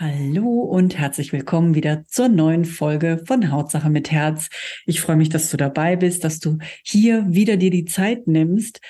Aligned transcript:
Hallo 0.00 0.60
und 0.60 0.96
herzlich 0.96 1.32
willkommen 1.32 1.74
wieder 1.74 2.04
zur 2.06 2.28
neuen 2.28 2.64
Folge 2.64 3.20
von 3.26 3.50
Hautsache 3.50 3.90
mit 3.90 4.12
Herz. 4.12 4.48
Ich 4.86 5.00
freue 5.00 5.16
mich, 5.16 5.28
dass 5.28 5.50
du 5.50 5.56
dabei 5.56 5.96
bist, 5.96 6.22
dass 6.22 6.38
du 6.38 6.58
hier 6.84 7.26
wieder 7.28 7.56
dir 7.56 7.70
die 7.70 7.84
Zeit 7.84 8.28
nimmst, 8.28 8.80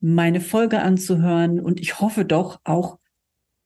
meine 0.00 0.40
Folge 0.40 0.80
anzuhören 0.80 1.60
und 1.60 1.78
ich 1.78 2.00
hoffe 2.00 2.24
doch 2.24 2.58
auch 2.64 2.96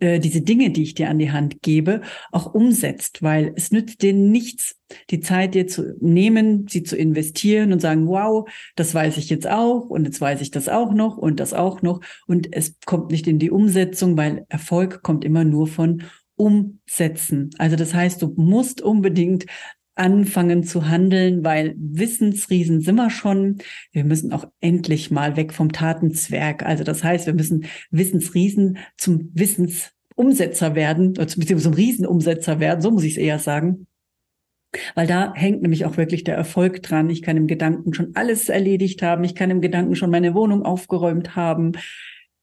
äh, 0.00 0.18
diese 0.18 0.40
Dinge, 0.40 0.70
die 0.70 0.82
ich 0.82 0.94
dir 0.94 1.10
an 1.10 1.20
die 1.20 1.30
Hand 1.30 1.62
gebe, 1.62 2.00
auch 2.32 2.54
umsetzt, 2.54 3.22
weil 3.22 3.52
es 3.54 3.70
nützt 3.70 4.02
dir 4.02 4.12
nichts, 4.12 4.74
die 5.10 5.20
Zeit 5.20 5.54
dir 5.54 5.68
zu 5.68 5.94
nehmen, 6.00 6.66
sie 6.66 6.82
zu 6.82 6.96
investieren 6.96 7.72
und 7.72 7.78
sagen, 7.78 8.08
wow, 8.08 8.48
das 8.74 8.96
weiß 8.96 9.16
ich 9.18 9.30
jetzt 9.30 9.46
auch 9.46 9.90
und 9.90 10.06
jetzt 10.06 10.20
weiß 10.20 10.40
ich 10.40 10.50
das 10.50 10.68
auch 10.68 10.92
noch 10.92 11.18
und 11.18 11.38
das 11.38 11.54
auch 11.54 11.82
noch 11.82 12.00
und 12.26 12.52
es 12.52 12.74
kommt 12.84 13.12
nicht 13.12 13.28
in 13.28 13.38
die 13.38 13.52
Umsetzung, 13.52 14.16
weil 14.16 14.44
Erfolg 14.48 15.04
kommt 15.04 15.24
immer 15.24 15.44
nur 15.44 15.68
von 15.68 16.02
umsetzen. 16.40 17.50
Also 17.58 17.76
das 17.76 17.92
heißt, 17.92 18.22
du 18.22 18.32
musst 18.36 18.80
unbedingt 18.80 19.44
anfangen 19.94 20.64
zu 20.64 20.88
handeln, 20.88 21.44
weil 21.44 21.74
Wissensriesen 21.76 22.80
sind 22.80 22.94
wir 22.94 23.10
schon. 23.10 23.58
Wir 23.92 24.04
müssen 24.04 24.32
auch 24.32 24.46
endlich 24.60 25.10
mal 25.10 25.36
weg 25.36 25.52
vom 25.52 25.72
Tatenzwerg. 25.72 26.64
Also 26.64 26.82
das 26.82 27.04
heißt, 27.04 27.26
wir 27.26 27.34
müssen 27.34 27.66
Wissensriesen 27.90 28.78
zum 28.96 29.30
Wissensumsetzer 29.34 30.74
werden, 30.74 31.12
beziehungsweise 31.12 31.64
zum 31.64 31.74
Riesenumsetzer 31.74 32.58
werden, 32.58 32.80
so 32.80 32.90
muss 32.90 33.04
ich 33.04 33.12
es 33.12 33.18
eher 33.18 33.38
sagen. 33.38 33.86
Weil 34.94 35.08
da 35.08 35.34
hängt 35.34 35.60
nämlich 35.60 35.84
auch 35.84 35.98
wirklich 35.98 36.24
der 36.24 36.36
Erfolg 36.36 36.82
dran. 36.82 37.10
Ich 37.10 37.20
kann 37.20 37.36
im 37.36 37.48
Gedanken 37.48 37.92
schon 37.92 38.12
alles 38.14 38.48
erledigt 38.48 39.02
haben. 39.02 39.24
Ich 39.24 39.34
kann 39.34 39.50
im 39.50 39.60
Gedanken 39.60 39.96
schon 39.96 40.10
meine 40.10 40.32
Wohnung 40.34 40.62
aufgeräumt 40.62 41.36
haben 41.36 41.72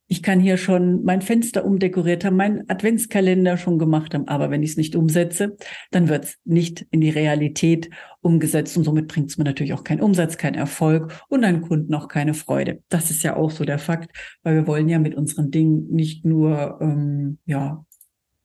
ich 0.07 0.23
kann 0.23 0.39
hier 0.39 0.57
schon 0.57 1.03
mein 1.03 1.21
Fenster 1.21 1.65
umdekoriert 1.65 2.23
haben, 2.23 2.37
meinen 2.37 2.69
Adventskalender 2.69 3.57
schon 3.57 3.77
gemacht 3.77 4.13
haben. 4.13 4.27
Aber 4.27 4.49
wenn 4.49 4.63
ich 4.63 4.71
es 4.71 4.77
nicht 4.77 4.95
umsetze, 4.95 5.57
dann 5.91 6.07
wird 6.07 6.25
es 6.25 6.37
nicht 6.45 6.85
in 6.91 7.01
die 7.01 7.09
Realität 7.09 7.89
umgesetzt. 8.21 8.77
Und 8.77 8.85
somit 8.85 9.07
bringt 9.07 9.29
es 9.29 9.37
mir 9.37 9.43
natürlich 9.43 9.73
auch 9.73 9.83
keinen 9.83 10.01
Umsatz, 10.01 10.37
keinen 10.37 10.55
Erfolg 10.55 11.13
und 11.27 11.43
einen 11.43 11.61
Kunden 11.61 11.93
auch 11.93 12.07
keine 12.07 12.33
Freude. 12.33 12.81
Das 12.89 13.11
ist 13.11 13.23
ja 13.23 13.35
auch 13.35 13.51
so 13.51 13.65
der 13.65 13.79
Fakt, 13.79 14.11
weil 14.43 14.55
wir 14.55 14.67
wollen 14.67 14.87
ja 14.87 14.99
mit 14.99 15.15
unseren 15.15 15.51
Dingen 15.51 15.87
nicht 15.89 16.23
nur, 16.25 16.79
ähm, 16.81 17.39
ja, 17.45 17.83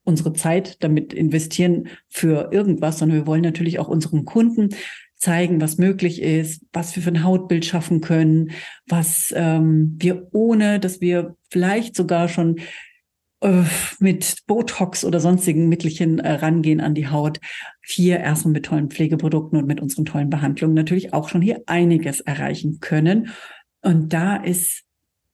unsere 0.04 0.32
Zeit 0.32 0.82
damit 0.82 1.12
investieren 1.12 1.88
für 2.08 2.50
irgendwas, 2.52 2.98
sondern 2.98 3.18
wir 3.18 3.26
wollen 3.28 3.42
natürlich 3.42 3.78
auch 3.78 3.86
unseren 3.86 4.24
Kunden 4.24 4.70
zeigen, 5.22 5.60
was 5.60 5.78
möglich 5.78 6.20
ist, 6.20 6.64
was 6.72 6.96
wir 6.96 7.02
für 7.02 7.10
ein 7.10 7.22
Hautbild 7.22 7.64
schaffen 7.64 8.00
können, 8.00 8.50
was 8.88 9.32
ähm, 9.36 9.94
wir 9.98 10.26
ohne, 10.32 10.80
dass 10.80 11.00
wir 11.00 11.36
vielleicht 11.48 11.94
sogar 11.94 12.28
schon 12.28 12.56
äh, 13.40 13.62
mit 14.00 14.38
Botox 14.48 15.04
oder 15.04 15.20
sonstigen 15.20 15.68
Mittelchen 15.68 16.18
äh, 16.18 16.32
rangehen 16.32 16.80
an 16.80 16.94
die 16.94 17.06
Haut, 17.06 17.38
hier 17.86 18.18
erstmal 18.18 18.54
mit 18.54 18.66
tollen 18.66 18.90
Pflegeprodukten 18.90 19.56
und 19.60 19.68
mit 19.68 19.80
unseren 19.80 20.06
tollen 20.06 20.28
Behandlungen 20.28 20.74
natürlich 20.74 21.12
auch 21.12 21.28
schon 21.28 21.40
hier 21.40 21.62
einiges 21.66 22.18
erreichen 22.18 22.80
können. 22.80 23.28
Und 23.80 24.12
da 24.12 24.34
ist 24.34 24.82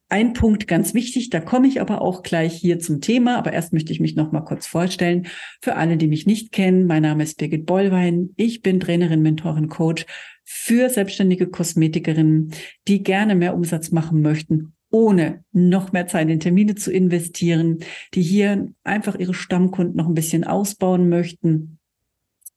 ein 0.09 0.33
Punkt 0.33 0.67
ganz 0.67 0.95
wichtig, 0.95 1.29
da 1.31 1.41
komme 1.41 1.69
ich 1.69 1.81
aber 1.81 2.01
auch 2.01 2.23
gleich 2.23 2.55
hier 2.55 2.79
zum 2.79 3.01
Thema, 3.01 3.37
aber 3.37 3.53
erst 3.53 3.73
möchte 3.73 3.93
ich 3.93 4.01
mich 4.01 4.17
noch 4.17 4.33
mal 4.33 4.41
kurz 4.41 4.67
vorstellen. 4.67 5.27
Für 5.61 5.77
alle, 5.77 5.97
die 5.97 6.07
mich 6.07 6.27
nicht 6.27 6.51
kennen, 6.51 6.87
mein 6.87 7.03
Name 7.03 7.25
ist 7.25 7.39
Birgit 7.39 7.67
Bollwein. 7.67 8.31
Ich 8.37 8.63
bin 8.63 8.81
Trainerin, 8.81 9.21
Mentorin, 9.21 9.69
Coach 9.69 10.07
für 10.45 10.89
selbstständige 10.89 11.49
Kosmetikerinnen, 11.49 12.53
die 12.89 13.03
gerne 13.03 13.35
mehr 13.35 13.55
Umsatz 13.55 13.91
machen 13.91 14.23
möchten, 14.23 14.73
ohne 14.91 15.45
noch 15.53 15.93
mehr 15.93 16.07
Zeit 16.07 16.31
in 16.31 16.41
Termine 16.41 16.75
zu 16.75 16.91
investieren, 16.91 17.81
die 18.15 18.23
hier 18.23 18.73
einfach 18.85 19.19
ihre 19.19 19.35
Stammkunden 19.35 19.97
noch 19.97 20.07
ein 20.07 20.15
bisschen 20.15 20.45
ausbauen 20.45 21.11
möchten 21.11 21.79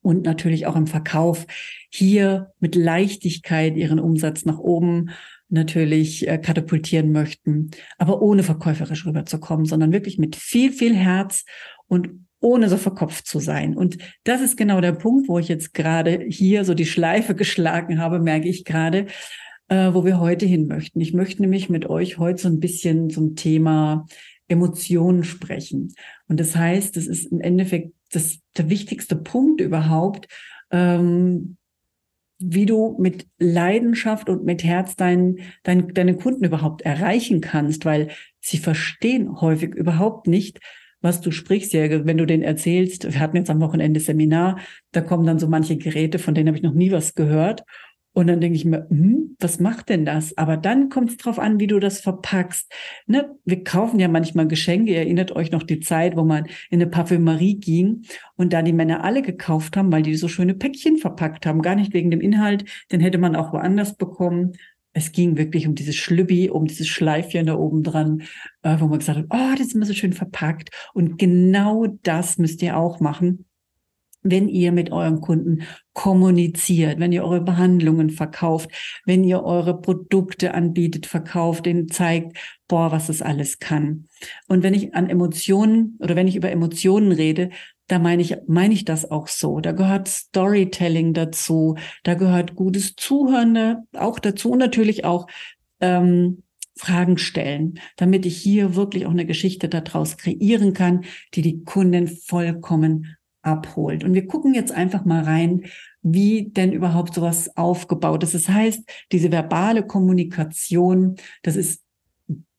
und 0.01 0.23
natürlich 0.23 0.67
auch 0.67 0.77
im 0.77 0.87
Verkauf 0.87 1.45
hier 1.89 2.53
mit 2.59 2.75
Leichtigkeit 2.75 3.75
ihren 3.75 3.99
Umsatz 3.99 4.45
nach 4.45 4.57
oben 4.57 5.11
natürlich 5.51 6.27
äh, 6.27 6.37
katapultieren 6.37 7.11
möchten, 7.11 7.71
aber 7.97 8.21
ohne 8.21 8.43
verkäuferisch 8.43 9.05
rüberzukommen, 9.05 9.65
sondern 9.65 9.91
wirklich 9.91 10.17
mit 10.17 10.35
viel, 10.35 10.71
viel 10.71 10.95
Herz 10.95 11.45
und 11.87 12.25
ohne 12.39 12.69
so 12.69 12.77
verkopft 12.77 13.27
zu 13.27 13.39
sein. 13.39 13.75
Und 13.75 13.97
das 14.23 14.41
ist 14.41 14.57
genau 14.57 14.81
der 14.81 14.93
Punkt, 14.93 15.27
wo 15.29 15.37
ich 15.37 15.47
jetzt 15.47 15.73
gerade 15.73 16.25
hier 16.27 16.65
so 16.65 16.73
die 16.73 16.85
Schleife 16.85 17.35
geschlagen 17.35 17.99
habe, 17.99 18.19
merke 18.19 18.47
ich 18.47 18.65
gerade, 18.65 19.05
äh, 19.67 19.93
wo 19.93 20.03
wir 20.05 20.19
heute 20.19 20.45
hin 20.45 20.67
möchten. 20.67 20.99
Ich 20.99 21.13
möchte 21.13 21.41
nämlich 21.41 21.69
mit 21.69 21.87
euch 21.87 22.17
heute 22.17 22.41
so 22.41 22.47
ein 22.49 22.59
bisschen 22.59 23.09
zum 23.09 23.35
Thema 23.35 24.07
Emotionen 24.47 25.23
sprechen. 25.23 25.93
Und 26.27 26.39
das 26.39 26.55
heißt, 26.55 26.97
das 26.97 27.07
ist 27.07 27.31
im 27.31 27.39
Endeffekt 27.39 27.93
das, 28.11 28.39
der 28.57 28.69
wichtigste 28.69 29.15
Punkt 29.15 29.61
überhaupt, 29.61 30.27
ähm, 30.71 31.57
wie 32.43 32.65
du 32.65 32.97
mit 32.99 33.27
Leidenschaft 33.39 34.29
und 34.29 34.43
mit 34.43 34.63
Herz 34.63 34.95
deinen, 34.95 35.39
dein, 35.63 35.93
deine 35.93 36.15
Kunden 36.15 36.43
überhaupt 36.43 36.81
erreichen 36.81 37.41
kannst, 37.41 37.85
weil 37.85 38.09
sie 38.39 38.57
verstehen 38.57 39.39
häufig 39.41 39.75
überhaupt 39.75 40.27
nicht, 40.27 40.59
was 41.01 41.21
du 41.21 41.31
sprichst. 41.31 41.73
Ja, 41.73 42.05
wenn 42.05 42.17
du 42.17 42.25
denen 42.25 42.43
erzählst, 42.43 43.11
wir 43.11 43.19
hatten 43.19 43.37
jetzt 43.37 43.49
am 43.49 43.61
Wochenende 43.61 43.99
Seminar, 43.99 44.59
da 44.91 45.01
kommen 45.01 45.25
dann 45.25 45.39
so 45.39 45.47
manche 45.47 45.77
Geräte, 45.77 46.19
von 46.19 46.33
denen 46.33 46.47
habe 46.47 46.57
ich 46.57 46.63
noch 46.63 46.73
nie 46.73 46.91
was 46.91 47.15
gehört. 47.15 47.63
Und 48.13 48.27
dann 48.27 48.41
denke 48.41 48.57
ich 48.57 48.65
mir, 48.65 48.87
hm, 48.89 49.37
was 49.39 49.59
macht 49.59 49.89
denn 49.89 50.05
das? 50.05 50.37
Aber 50.37 50.57
dann 50.57 50.89
kommt 50.89 51.11
es 51.11 51.17
drauf 51.17 51.39
an, 51.39 51.59
wie 51.59 51.67
du 51.67 51.79
das 51.79 52.01
verpackst. 52.01 52.71
Ne? 53.07 53.31
Wir 53.45 53.63
kaufen 53.63 53.99
ja 53.99 54.09
manchmal 54.09 54.47
Geschenke. 54.47 54.91
Ihr 54.91 54.97
erinnert 54.97 55.31
euch 55.31 55.51
noch 55.51 55.63
die 55.63 55.79
Zeit, 55.79 56.17
wo 56.17 56.23
man 56.23 56.45
in 56.69 56.81
eine 56.81 56.87
Parfümerie 56.87 57.59
ging 57.59 58.03
und 58.35 58.51
da 58.51 58.61
die 58.61 58.73
Männer 58.73 59.03
alle 59.05 59.21
gekauft 59.21 59.77
haben, 59.77 59.91
weil 59.91 60.03
die 60.03 60.15
so 60.15 60.27
schöne 60.27 60.53
Päckchen 60.53 60.97
verpackt 60.97 61.45
haben. 61.45 61.61
Gar 61.61 61.75
nicht 61.75 61.93
wegen 61.93 62.11
dem 62.11 62.21
Inhalt, 62.21 62.65
den 62.91 62.99
hätte 62.99 63.17
man 63.17 63.35
auch 63.35 63.53
woanders 63.53 63.95
bekommen. 63.95 64.53
Es 64.93 65.13
ging 65.13 65.37
wirklich 65.37 65.65
um 65.67 65.75
dieses 65.75 65.95
Schlübbi, 65.95 66.49
um 66.49 66.65
dieses 66.65 66.89
Schleifchen 66.89 67.45
da 67.45 67.55
oben 67.55 67.81
dran, 67.81 68.23
äh, 68.61 68.75
wo 68.79 68.87
man 68.87 68.99
gesagt 68.99 69.19
hat, 69.19 69.27
oh, 69.29 69.55
das 69.57 69.67
ist 69.67 69.75
immer 69.75 69.85
so 69.85 69.93
schön 69.93 70.11
verpackt. 70.11 70.69
Und 70.93 71.17
genau 71.17 71.87
das 72.03 72.37
müsst 72.37 72.61
ihr 72.61 72.75
auch 72.75 72.99
machen 72.99 73.45
wenn 74.23 74.49
ihr 74.49 74.71
mit 74.71 74.91
eurem 74.91 75.21
Kunden 75.21 75.63
kommuniziert, 75.93 76.99
wenn 76.99 77.11
ihr 77.11 77.23
eure 77.23 77.41
Behandlungen 77.41 78.09
verkauft, 78.09 78.69
wenn 79.05 79.23
ihr 79.23 79.43
eure 79.43 79.79
Produkte 79.79 80.53
anbietet, 80.53 81.05
verkauft, 81.05 81.65
denen 81.65 81.89
zeigt, 81.89 82.37
boah, 82.67 82.91
was 82.91 83.07
das 83.07 83.21
alles 83.21 83.59
kann. 83.59 84.07
Und 84.47 84.63
wenn 84.63 84.73
ich 84.73 84.93
an 84.95 85.09
Emotionen 85.09 85.97
oder 85.99 86.15
wenn 86.15 86.27
ich 86.27 86.35
über 86.35 86.51
Emotionen 86.51 87.11
rede, 87.11 87.49
da 87.87 87.99
meine 87.99 88.21
ich, 88.21 88.37
meine 88.47 88.73
ich 88.73 88.85
das 88.85 89.09
auch 89.09 89.27
so. 89.27 89.59
Da 89.59 89.73
gehört 89.73 90.07
Storytelling 90.07 91.13
dazu, 91.13 91.75
da 92.03 92.13
gehört 92.13 92.55
gutes 92.55 92.95
Zuhören 92.95 93.87
auch 93.97 94.19
dazu 94.19 94.51
und 94.51 94.59
natürlich 94.59 95.03
auch 95.03 95.27
ähm, 95.81 96.43
Fragen 96.77 97.17
stellen, 97.17 97.79
damit 97.97 98.25
ich 98.25 98.37
hier 98.37 98.75
wirklich 98.75 99.05
auch 99.05 99.11
eine 99.11 99.25
Geschichte 99.25 99.67
daraus 99.67 100.17
kreieren 100.17 100.73
kann, 100.73 101.03
die 101.33 101.41
die 101.41 101.63
Kunden 101.63 102.07
vollkommen 102.07 103.17
abholt. 103.41 104.03
Und 104.03 104.13
wir 104.13 104.27
gucken 104.27 104.53
jetzt 104.53 104.71
einfach 104.71 105.05
mal 105.05 105.23
rein, 105.23 105.63
wie 106.01 106.49
denn 106.49 106.71
überhaupt 106.71 107.13
sowas 107.13 107.55
aufgebaut 107.55 108.23
ist. 108.23 108.33
Das 108.33 108.49
heißt, 108.49 108.83
diese 109.11 109.31
verbale 109.31 109.85
Kommunikation, 109.85 111.15
das 111.43 111.55
ist 111.55 111.81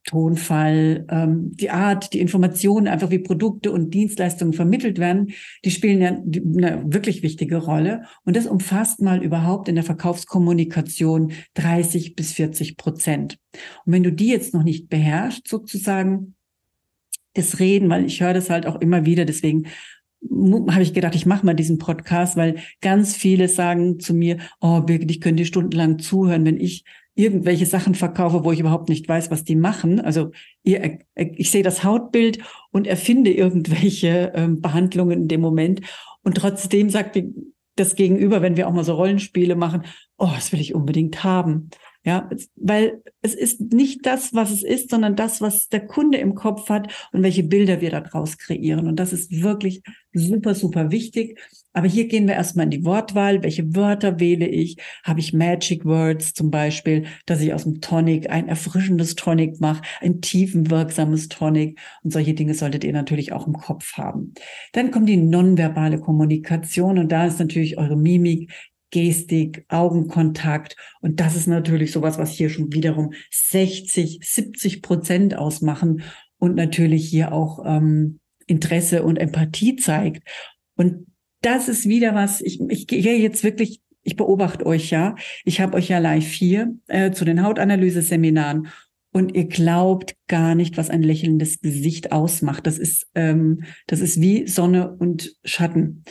Tonfall, 0.04 1.06
ähm, 1.10 1.52
die 1.54 1.70
Art, 1.70 2.12
die 2.12 2.20
Informationen, 2.20 2.88
einfach 2.88 3.10
wie 3.10 3.20
Produkte 3.20 3.70
und 3.70 3.94
Dienstleistungen 3.94 4.52
vermittelt 4.52 4.98
werden, 4.98 5.32
die 5.64 5.70
spielen 5.70 6.00
ja 6.00 6.08
eine 6.08 6.82
wirklich 6.86 7.22
wichtige 7.22 7.58
Rolle. 7.58 8.02
Und 8.24 8.34
das 8.36 8.46
umfasst 8.46 9.00
mal 9.00 9.22
überhaupt 9.22 9.68
in 9.68 9.76
der 9.76 9.84
Verkaufskommunikation 9.84 11.32
30 11.54 12.16
bis 12.16 12.32
40 12.32 12.76
Prozent. 12.76 13.38
Und 13.84 13.92
wenn 13.92 14.02
du 14.02 14.12
die 14.12 14.28
jetzt 14.28 14.54
noch 14.54 14.64
nicht 14.64 14.88
beherrschst, 14.88 15.46
sozusagen, 15.46 16.34
das 17.34 17.60
Reden, 17.60 17.88
weil 17.88 18.04
ich 18.04 18.20
höre 18.20 18.34
das 18.34 18.50
halt 18.50 18.66
auch 18.66 18.80
immer 18.80 19.06
wieder, 19.06 19.24
deswegen 19.24 19.68
habe 20.30 20.82
ich 20.82 20.94
gedacht, 20.94 21.14
ich 21.14 21.26
mache 21.26 21.44
mal 21.44 21.54
diesen 21.54 21.78
Podcast, 21.78 22.36
weil 22.36 22.56
ganz 22.80 23.16
viele 23.16 23.48
sagen 23.48 23.98
zu 24.00 24.14
mir, 24.14 24.38
oh 24.60 24.80
Birgit, 24.80 25.10
ich 25.10 25.20
könnte 25.20 25.44
stundenlang 25.44 25.98
zuhören, 25.98 26.44
wenn 26.44 26.60
ich 26.60 26.84
irgendwelche 27.14 27.66
Sachen 27.66 27.94
verkaufe, 27.94 28.44
wo 28.44 28.52
ich 28.52 28.60
überhaupt 28.60 28.88
nicht 28.88 29.08
weiß, 29.08 29.30
was 29.30 29.44
die 29.44 29.56
machen. 29.56 30.00
Also 30.00 30.30
ihr, 30.62 30.98
ich 31.14 31.50
sehe 31.50 31.62
das 31.62 31.84
Hautbild 31.84 32.38
und 32.70 32.86
erfinde 32.86 33.32
irgendwelche 33.32 34.32
ähm, 34.34 34.60
Behandlungen 34.60 35.22
in 35.22 35.28
dem 35.28 35.40
Moment. 35.40 35.82
Und 36.22 36.36
trotzdem 36.36 36.88
sagt 36.88 37.18
das 37.76 37.96
Gegenüber, 37.96 38.42
wenn 38.42 38.56
wir 38.56 38.68
auch 38.68 38.72
mal 38.72 38.84
so 38.84 38.94
Rollenspiele 38.94 39.56
machen, 39.56 39.82
oh, 40.16 40.30
das 40.34 40.52
will 40.52 40.60
ich 40.60 40.74
unbedingt 40.74 41.24
haben. 41.24 41.70
Ja, 42.04 42.28
weil 42.56 43.00
es 43.20 43.34
ist 43.34 43.72
nicht 43.72 44.04
das, 44.06 44.34
was 44.34 44.50
es 44.50 44.64
ist, 44.64 44.90
sondern 44.90 45.14
das, 45.14 45.40
was 45.40 45.68
der 45.68 45.86
Kunde 45.86 46.18
im 46.18 46.34
Kopf 46.34 46.68
hat 46.68 46.92
und 47.12 47.22
welche 47.22 47.44
Bilder 47.44 47.80
wir 47.80 47.90
daraus 47.90 48.38
kreieren. 48.38 48.88
Und 48.88 48.96
das 48.96 49.12
ist 49.12 49.42
wirklich 49.42 49.82
super, 50.12 50.56
super 50.56 50.90
wichtig. 50.90 51.38
Aber 51.72 51.86
hier 51.86 52.08
gehen 52.08 52.26
wir 52.26 52.34
erstmal 52.34 52.64
in 52.64 52.70
die 52.70 52.84
Wortwahl. 52.84 53.42
Welche 53.44 53.74
Wörter 53.74 54.18
wähle 54.18 54.46
ich? 54.46 54.76
Habe 55.04 55.20
ich 55.20 55.32
Magic 55.32 55.84
Words 55.84 56.34
zum 56.34 56.50
Beispiel, 56.50 57.06
dass 57.24 57.40
ich 57.40 57.54
aus 57.54 57.62
dem 57.62 57.80
Tonic 57.80 58.28
ein 58.28 58.48
erfrischendes 58.48 59.14
Tonic 59.14 59.60
mache, 59.60 59.82
ein 60.00 60.20
tiefenwirksames 60.20 61.28
Tonic. 61.28 61.78
Und 62.02 62.12
solche 62.12 62.34
Dinge 62.34 62.54
solltet 62.54 62.82
ihr 62.82 62.92
natürlich 62.92 63.32
auch 63.32 63.46
im 63.46 63.54
Kopf 63.54 63.96
haben. 63.96 64.34
Dann 64.72 64.90
kommt 64.90 65.08
die 65.08 65.16
nonverbale 65.16 66.00
Kommunikation 66.00 66.98
und 66.98 67.12
da 67.12 67.26
ist 67.26 67.38
natürlich 67.38 67.78
eure 67.78 67.96
Mimik, 67.96 68.50
Gestik, 68.92 69.64
Augenkontakt. 69.68 70.76
Und 71.00 71.18
das 71.18 71.34
ist 71.34 71.48
natürlich 71.48 71.90
sowas, 71.90 72.18
was 72.18 72.30
hier 72.30 72.48
schon 72.48 72.72
wiederum 72.72 73.12
60, 73.32 74.20
70 74.22 74.82
Prozent 74.82 75.36
ausmachen 75.36 76.02
und 76.38 76.54
natürlich 76.54 77.08
hier 77.08 77.32
auch 77.32 77.64
ähm, 77.66 78.20
Interesse 78.46 79.02
und 79.02 79.16
Empathie 79.16 79.74
zeigt. 79.74 80.28
Und 80.76 81.06
das 81.40 81.68
ist 81.68 81.88
wieder 81.88 82.14
was, 82.14 82.40
ich, 82.40 82.60
ich 82.68 82.86
gehe 82.86 83.18
jetzt 83.18 83.42
wirklich, 83.42 83.80
ich 84.02 84.16
beobachte 84.16 84.66
euch 84.66 84.90
ja. 84.90 85.16
Ich 85.44 85.60
habe 85.60 85.76
euch 85.76 85.88
ja 85.88 85.98
live 85.98 86.30
hier 86.30 86.74
äh, 86.86 87.10
zu 87.10 87.24
den 87.24 87.42
Hautanalyse-Seminaren 87.42 88.68
und 89.12 89.34
ihr 89.34 89.46
glaubt 89.46 90.16
gar 90.26 90.54
nicht, 90.54 90.76
was 90.76 90.90
ein 90.90 91.02
lächelndes 91.02 91.60
Gesicht 91.60 92.12
ausmacht. 92.12 92.66
Das 92.66 92.78
ist, 92.78 93.06
ähm, 93.14 93.64
das 93.86 94.00
ist 94.00 94.20
wie 94.20 94.46
Sonne 94.46 94.94
und 94.96 95.34
Schatten. 95.44 96.04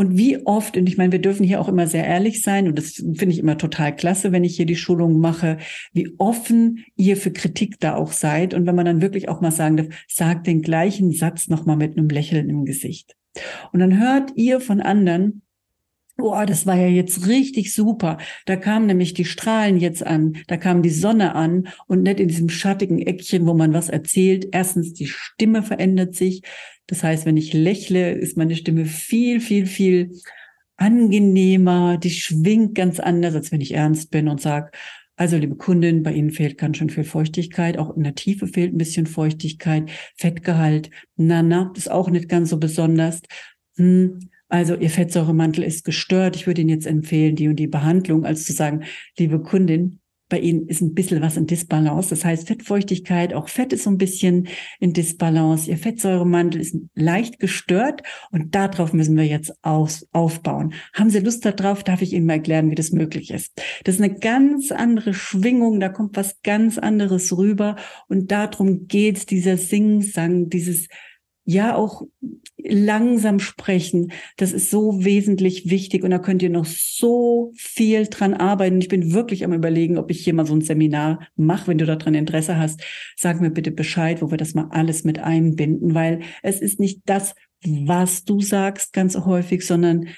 Und 0.00 0.16
wie 0.16 0.46
oft, 0.46 0.78
und 0.78 0.88
ich 0.88 0.96
meine, 0.96 1.12
wir 1.12 1.18
dürfen 1.18 1.44
hier 1.44 1.60
auch 1.60 1.68
immer 1.68 1.86
sehr 1.86 2.06
ehrlich 2.06 2.40
sein, 2.40 2.66
und 2.68 2.78
das 2.78 2.94
finde 2.94 3.34
ich 3.34 3.38
immer 3.38 3.58
total 3.58 3.94
klasse, 3.94 4.32
wenn 4.32 4.44
ich 4.44 4.56
hier 4.56 4.64
die 4.64 4.74
Schulung 4.74 5.20
mache, 5.20 5.58
wie 5.92 6.14
offen 6.16 6.86
ihr 6.96 7.18
für 7.18 7.30
Kritik 7.30 7.78
da 7.80 7.96
auch 7.96 8.12
seid. 8.12 8.54
Und 8.54 8.64
wenn 8.64 8.74
man 8.74 8.86
dann 8.86 9.02
wirklich 9.02 9.28
auch 9.28 9.42
mal 9.42 9.50
sagen 9.50 9.76
darf, 9.76 9.88
sagt 10.08 10.46
den 10.46 10.62
gleichen 10.62 11.12
Satz 11.12 11.48
nochmal 11.48 11.76
mit 11.76 11.98
einem 11.98 12.08
Lächeln 12.08 12.48
im 12.48 12.64
Gesicht. 12.64 13.14
Und 13.72 13.80
dann 13.80 14.00
hört 14.00 14.32
ihr 14.36 14.60
von 14.60 14.80
anderen, 14.80 15.42
Boah, 16.16 16.44
das 16.44 16.66
war 16.66 16.76
ja 16.76 16.86
jetzt 16.86 17.26
richtig 17.28 17.74
super. 17.74 18.18
Da 18.44 18.56
kamen 18.56 18.86
nämlich 18.86 19.14
die 19.14 19.24
Strahlen 19.24 19.78
jetzt 19.78 20.06
an, 20.06 20.36
da 20.48 20.58
kam 20.58 20.82
die 20.82 20.90
Sonne 20.90 21.34
an 21.34 21.68
und 21.86 22.02
nicht 22.02 22.20
in 22.20 22.28
diesem 22.28 22.50
schattigen 22.50 22.98
Eckchen, 22.98 23.46
wo 23.46 23.54
man 23.54 23.72
was 23.72 23.88
erzählt. 23.88 24.48
Erstens, 24.52 24.92
die 24.92 25.06
Stimme 25.06 25.62
verändert 25.62 26.14
sich. 26.14 26.42
Das 26.90 27.04
heißt, 27.04 27.24
wenn 27.24 27.36
ich 27.36 27.52
lächle, 27.52 28.10
ist 28.10 28.36
meine 28.36 28.56
Stimme 28.56 28.84
viel, 28.84 29.40
viel, 29.40 29.66
viel 29.66 30.10
angenehmer. 30.76 31.98
Die 31.98 32.10
schwingt 32.10 32.74
ganz 32.74 32.98
anders, 32.98 33.36
als 33.36 33.52
wenn 33.52 33.60
ich 33.60 33.74
ernst 33.74 34.10
bin 34.10 34.26
und 34.26 34.40
sage, 34.40 34.72
also, 35.14 35.36
liebe 35.36 35.54
Kundin, 35.54 36.02
bei 36.02 36.14
Ihnen 36.14 36.30
fehlt 36.30 36.56
ganz 36.56 36.78
schön 36.78 36.88
viel 36.88 37.04
Feuchtigkeit. 37.04 37.78
Auch 37.78 37.94
in 37.94 38.02
der 38.02 38.14
Tiefe 38.14 38.46
fehlt 38.48 38.72
ein 38.72 38.78
bisschen 38.78 39.06
Feuchtigkeit. 39.06 39.88
Fettgehalt, 40.16 40.90
na, 41.14 41.42
na, 41.42 41.72
ist 41.76 41.90
auch 41.90 42.08
nicht 42.08 42.28
ganz 42.28 42.48
so 42.48 42.58
besonders. 42.58 43.20
Hm, 43.76 44.30
also 44.48 44.74
Ihr 44.74 44.90
Fettsäuremantel 44.90 45.62
ist 45.62 45.84
gestört. 45.84 46.34
Ich 46.34 46.46
würde 46.46 46.62
Ihnen 46.62 46.70
jetzt 46.70 46.86
empfehlen, 46.86 47.36
die 47.36 47.48
und 47.48 47.56
die 47.56 47.68
Behandlung, 47.68 48.24
als 48.24 48.44
zu 48.44 48.52
sagen, 48.52 48.84
liebe 49.16 49.40
Kundin, 49.40 49.99
bei 50.30 50.38
Ihnen 50.38 50.66
ist 50.68 50.80
ein 50.80 50.94
bisschen 50.94 51.20
was 51.20 51.36
in 51.36 51.46
Disbalance. 51.46 52.08
Das 52.08 52.24
heißt, 52.24 52.48
Fettfeuchtigkeit, 52.48 53.34
auch 53.34 53.48
Fett 53.48 53.74
ist 53.74 53.84
so 53.84 53.90
ein 53.90 53.98
bisschen 53.98 54.48
in 54.78 54.94
Disbalance. 54.94 55.68
Ihr 55.68 55.76
Fettsäuremantel 55.76 56.60
ist 56.60 56.76
leicht 56.94 57.38
gestört 57.38 58.02
und 58.30 58.54
darauf 58.54 58.94
müssen 58.94 59.16
wir 59.16 59.26
jetzt 59.26 59.52
aus, 59.62 60.08
aufbauen. 60.12 60.72
Haben 60.94 61.10
Sie 61.10 61.18
Lust 61.18 61.44
darauf? 61.44 61.84
Darf 61.84 62.00
ich 62.00 62.14
Ihnen 62.14 62.26
mal 62.26 62.34
erklären, 62.34 62.70
wie 62.70 62.74
das 62.76 62.92
möglich 62.92 63.30
ist? 63.30 63.60
Das 63.84 63.96
ist 63.96 64.00
eine 64.00 64.14
ganz 64.14 64.72
andere 64.72 65.12
Schwingung, 65.12 65.80
da 65.80 65.90
kommt 65.90 66.16
was 66.16 66.40
ganz 66.42 66.78
anderes 66.78 67.36
rüber 67.36 67.76
und 68.08 68.30
darum 68.30 68.86
geht's, 68.86 69.26
dieser 69.26 69.58
Sing-Sang, 69.58 70.48
dieses 70.48 70.88
ja 71.44 71.74
auch 71.74 72.02
langsam 72.56 73.38
sprechen. 73.38 74.12
Das 74.36 74.52
ist 74.52 74.70
so 74.70 75.04
wesentlich 75.04 75.70
wichtig 75.70 76.04
und 76.04 76.10
da 76.10 76.18
könnt 76.18 76.42
ihr 76.42 76.50
noch 76.50 76.66
so 76.66 77.52
viel 77.56 78.06
dran 78.06 78.34
arbeiten. 78.34 78.80
Ich 78.80 78.88
bin 78.88 79.12
wirklich 79.12 79.44
am 79.44 79.52
überlegen, 79.52 79.98
ob 79.98 80.10
ich 80.10 80.22
hier 80.22 80.34
mal 80.34 80.46
so 80.46 80.54
ein 80.54 80.60
Seminar 80.60 81.26
mache. 81.36 81.68
Wenn 81.68 81.78
du 81.78 81.86
daran 81.86 82.14
Interesse 82.14 82.58
hast, 82.58 82.82
sag 83.16 83.40
mir 83.40 83.50
bitte 83.50 83.70
Bescheid, 83.70 84.22
wo 84.22 84.30
wir 84.30 84.38
das 84.38 84.54
mal 84.54 84.68
alles 84.70 85.04
mit 85.04 85.18
einbinden, 85.18 85.94
weil 85.94 86.20
es 86.42 86.60
ist 86.60 86.80
nicht 86.80 87.00
das, 87.06 87.34
was 87.64 88.24
du 88.24 88.40
sagst 88.40 88.92
ganz 88.92 89.16
häufig, 89.16 89.66
sondern 89.66 90.08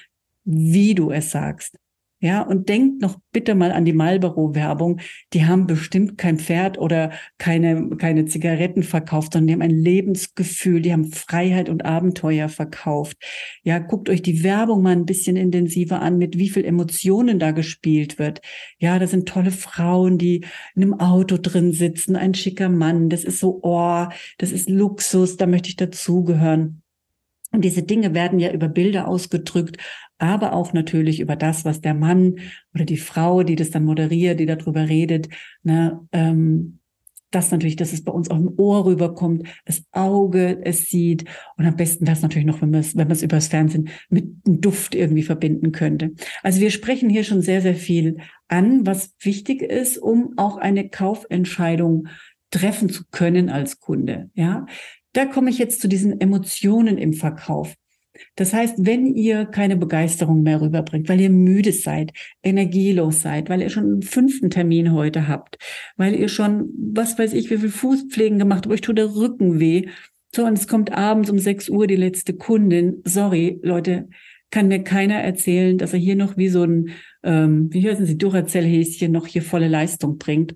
wie 0.45 0.95
du 0.95 1.11
es 1.11 1.31
sagst. 1.31 1.77
Ja, 2.23 2.41
und 2.41 2.69
denkt 2.69 3.01
noch 3.01 3.19
bitte 3.33 3.53
mal 3.53 3.73
an 3.73 3.83
die 3.83 3.91
Marlboro-Werbung. 3.91 5.01
Die 5.33 5.45
haben 5.45 5.67
bestimmt 5.67 6.17
kein 6.17 6.39
Pferd 6.39 6.77
oder 6.77 7.11
keine, 7.37 7.97
keine 7.97 8.23
Zigaretten 8.23 8.83
verkauft, 8.83 9.33
sondern 9.33 9.47
die 9.47 9.53
haben 9.55 9.61
ein 9.61 9.77
Lebensgefühl, 9.77 10.81
die 10.81 10.93
haben 10.93 11.11
Freiheit 11.11 11.67
und 11.67 11.83
Abenteuer 11.83 12.47
verkauft. 12.47 13.17
Ja, 13.63 13.79
guckt 13.79 14.07
euch 14.07 14.21
die 14.21 14.41
Werbung 14.41 14.81
mal 14.81 14.93
ein 14.93 15.05
bisschen 15.05 15.35
intensiver 15.35 16.01
an, 16.01 16.17
mit 16.17 16.37
wie 16.37 16.47
viel 16.47 16.63
Emotionen 16.63 17.39
da 17.39 17.51
gespielt 17.51 18.19
wird. 18.19 18.39
Ja, 18.77 18.97
da 18.99 19.07
sind 19.07 19.27
tolle 19.27 19.51
Frauen, 19.51 20.17
die 20.17 20.45
in 20.75 20.83
einem 20.83 20.93
Auto 20.93 21.35
drin 21.37 21.73
sitzen, 21.73 22.15
ein 22.15 22.35
schicker 22.35 22.69
Mann. 22.69 23.09
Das 23.09 23.25
ist 23.25 23.39
so, 23.39 23.59
oh, 23.63 24.05
das 24.37 24.53
ist 24.53 24.69
Luxus, 24.69 25.35
da 25.35 25.45
möchte 25.45 25.67
ich 25.67 25.75
dazugehören. 25.75 26.82
Und 27.53 27.63
diese 27.63 27.83
Dinge 27.83 28.13
werden 28.13 28.39
ja 28.39 28.51
über 28.51 28.67
Bilder 28.67 29.07
ausgedrückt, 29.07 29.77
aber 30.17 30.53
auch 30.53 30.73
natürlich 30.73 31.19
über 31.19 31.35
das, 31.35 31.65
was 31.65 31.81
der 31.81 31.93
Mann 31.93 32.39
oder 32.73 32.83
die 32.83 32.97
Frau, 32.97 33.43
die 33.43 33.55
das 33.55 33.69
dann 33.69 33.85
moderiert, 33.85 34.39
die 34.39 34.47
darüber 34.47 34.89
redet, 34.89 35.29
ne, 35.61 35.99
ähm, 36.11 36.79
das 37.33 37.51
natürlich, 37.51 37.75
dass 37.75 37.93
es 37.93 38.03
bei 38.03 38.11
uns 38.11 38.29
auch 38.29 38.37
im 38.37 38.53
Ohr 38.57 38.85
rüberkommt, 38.85 39.47
das 39.65 39.83
Auge 39.91 40.59
es 40.63 40.85
sieht 40.85 41.25
und 41.57 41.65
am 41.65 41.75
besten 41.75 42.07
es 42.07 42.21
natürlich 42.21 42.45
noch, 42.45 42.61
wenn 42.61 42.69
man 42.69 42.79
es, 42.79 42.95
wenn 42.95 43.07
man 43.07 43.15
es 43.15 43.23
über 43.23 43.37
das 43.37 43.47
Fernsehen 43.47 43.89
mit 44.09 44.25
einem 44.45 44.61
Duft 44.61 44.95
irgendwie 44.95 45.23
verbinden 45.23 45.71
könnte. 45.71 46.11
Also 46.43 46.61
wir 46.61 46.71
sprechen 46.71 47.09
hier 47.09 47.23
schon 47.23 47.41
sehr, 47.41 47.61
sehr 47.61 47.75
viel 47.75 48.17
an, 48.47 48.85
was 48.85 49.15
wichtig 49.19 49.61
ist, 49.61 49.97
um 49.97 50.33
auch 50.37 50.57
eine 50.57 50.89
Kaufentscheidung 50.89 52.07
treffen 52.51 52.89
zu 52.89 53.03
können 53.09 53.49
als 53.49 53.79
Kunde. 53.79 54.29
Ja, 54.35 54.67
da 55.13 55.25
komme 55.25 55.49
ich 55.49 55.57
jetzt 55.57 55.81
zu 55.81 55.87
diesen 55.87 56.19
Emotionen 56.19 56.97
im 56.97 57.13
Verkauf. 57.13 57.75
Das 58.35 58.53
heißt, 58.53 58.75
wenn 58.79 59.15
ihr 59.15 59.45
keine 59.45 59.75
Begeisterung 59.75 60.43
mehr 60.43 60.61
rüberbringt, 60.61 61.09
weil 61.09 61.19
ihr 61.19 61.31
müde 61.31 61.71
seid, 61.71 62.11
energielos 62.43 63.21
seid, 63.21 63.49
weil 63.49 63.61
ihr 63.61 63.69
schon 63.69 63.85
einen 63.85 64.01
fünften 64.03 64.49
Termin 64.49 64.91
heute 64.93 65.27
habt, 65.27 65.57
weil 65.97 66.13
ihr 66.13 66.27
schon, 66.27 66.69
was 66.77 67.17
weiß 67.17 67.33
ich, 67.33 67.49
wie 67.49 67.57
viel 67.57 67.69
Fußpflegen 67.69 68.37
gemacht 68.37 68.65
habt, 68.65 68.73
euch 68.73 68.81
tut 68.81 68.99
der 68.99 69.15
Rücken 69.15 69.59
weh. 69.59 69.87
So, 70.35 70.45
und 70.45 70.57
es 70.57 70.67
kommt 70.67 70.91
abends 70.91 71.29
um 71.29 71.39
6 71.39 71.69
Uhr 71.69 71.87
die 71.87 71.95
letzte 71.95 72.33
Kundin. 72.33 73.01
Sorry, 73.03 73.59
Leute, 73.63 74.09
kann 74.51 74.67
mir 74.67 74.83
keiner 74.83 75.15
erzählen, 75.15 75.79
dass 75.79 75.93
er 75.93 75.99
hier 75.99 76.15
noch 76.15 76.37
wie 76.37 76.49
so 76.49 76.63
ein, 76.63 76.91
ähm, 77.23 77.69
wie 77.71 77.87
heißen 77.87 78.05
Sie, 78.05 78.17
Duracell-Häschen 78.17 79.11
noch 79.11 79.25
hier 79.25 79.41
volle 79.41 79.67
Leistung 79.67 80.17
bringt 80.19 80.55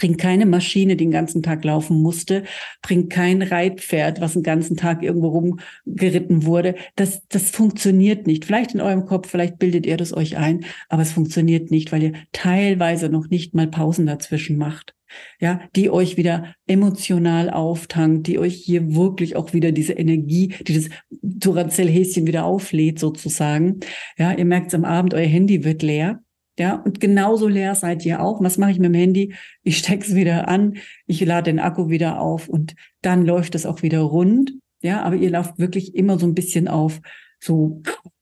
bringt 0.00 0.18
keine 0.18 0.46
Maschine, 0.46 0.96
die 0.96 1.04
den 1.04 1.10
ganzen 1.10 1.42
Tag 1.42 1.62
laufen 1.62 2.00
musste, 2.00 2.44
bringt 2.82 3.10
kein 3.10 3.42
Reitpferd, 3.42 4.20
was 4.20 4.32
den 4.32 4.42
ganzen 4.42 4.76
Tag 4.76 5.02
irgendwo 5.02 5.28
rumgeritten 5.28 6.46
wurde. 6.46 6.74
Das, 6.96 7.26
das 7.28 7.50
funktioniert 7.50 8.26
nicht. 8.26 8.46
Vielleicht 8.46 8.74
in 8.74 8.80
eurem 8.80 9.04
Kopf, 9.04 9.28
vielleicht 9.28 9.58
bildet 9.58 9.84
ihr 9.84 9.98
das 9.98 10.14
euch 10.14 10.38
ein, 10.38 10.64
aber 10.88 11.02
es 11.02 11.12
funktioniert 11.12 11.70
nicht, 11.70 11.92
weil 11.92 12.02
ihr 12.02 12.12
teilweise 12.32 13.10
noch 13.10 13.28
nicht 13.28 13.54
mal 13.54 13.68
Pausen 13.68 14.06
dazwischen 14.06 14.56
macht. 14.56 14.94
Ja, 15.40 15.60
die 15.74 15.90
euch 15.90 16.16
wieder 16.16 16.54
emotional 16.68 17.50
auftankt, 17.50 18.28
die 18.28 18.38
euch 18.38 18.54
hier 18.54 18.94
wirklich 18.94 19.34
auch 19.34 19.52
wieder 19.52 19.72
diese 19.72 19.94
Energie, 19.94 20.54
dieses 20.66 20.88
Duracell-Häschen 21.10 22.28
wieder 22.28 22.44
auflädt 22.44 23.00
sozusagen. 23.00 23.80
Ja, 24.16 24.32
ihr 24.32 24.44
merkt 24.44 24.68
es 24.68 24.74
am 24.74 24.84
Abend, 24.84 25.12
euer 25.12 25.26
Handy 25.26 25.64
wird 25.64 25.82
leer 25.82 26.22
ja, 26.60 26.74
und 26.74 27.00
genauso 27.00 27.48
leer 27.48 27.74
seid 27.74 28.04
ihr 28.04 28.20
auch. 28.22 28.42
Was 28.42 28.58
mache 28.58 28.72
ich 28.72 28.78
mit 28.78 28.92
dem 28.92 28.94
Handy? 28.94 29.32
Ich 29.62 29.78
stecke 29.78 30.04
es 30.04 30.14
wieder 30.14 30.46
an, 30.46 30.76
ich 31.06 31.24
lade 31.24 31.50
den 31.50 31.58
Akku 31.58 31.88
wieder 31.88 32.20
auf 32.20 32.50
und 32.50 32.74
dann 33.00 33.24
läuft 33.24 33.54
es 33.54 33.64
auch 33.64 33.80
wieder 33.80 34.00
rund. 34.00 34.52
Ja, 34.82 35.00
aber 35.00 35.16
ihr 35.16 35.30
lauft 35.30 35.58
wirklich 35.58 35.94
immer 35.94 36.18
so 36.18 36.26
ein 36.26 36.34
bisschen 36.34 36.68
auf, 36.68 37.00
so, 37.38 37.80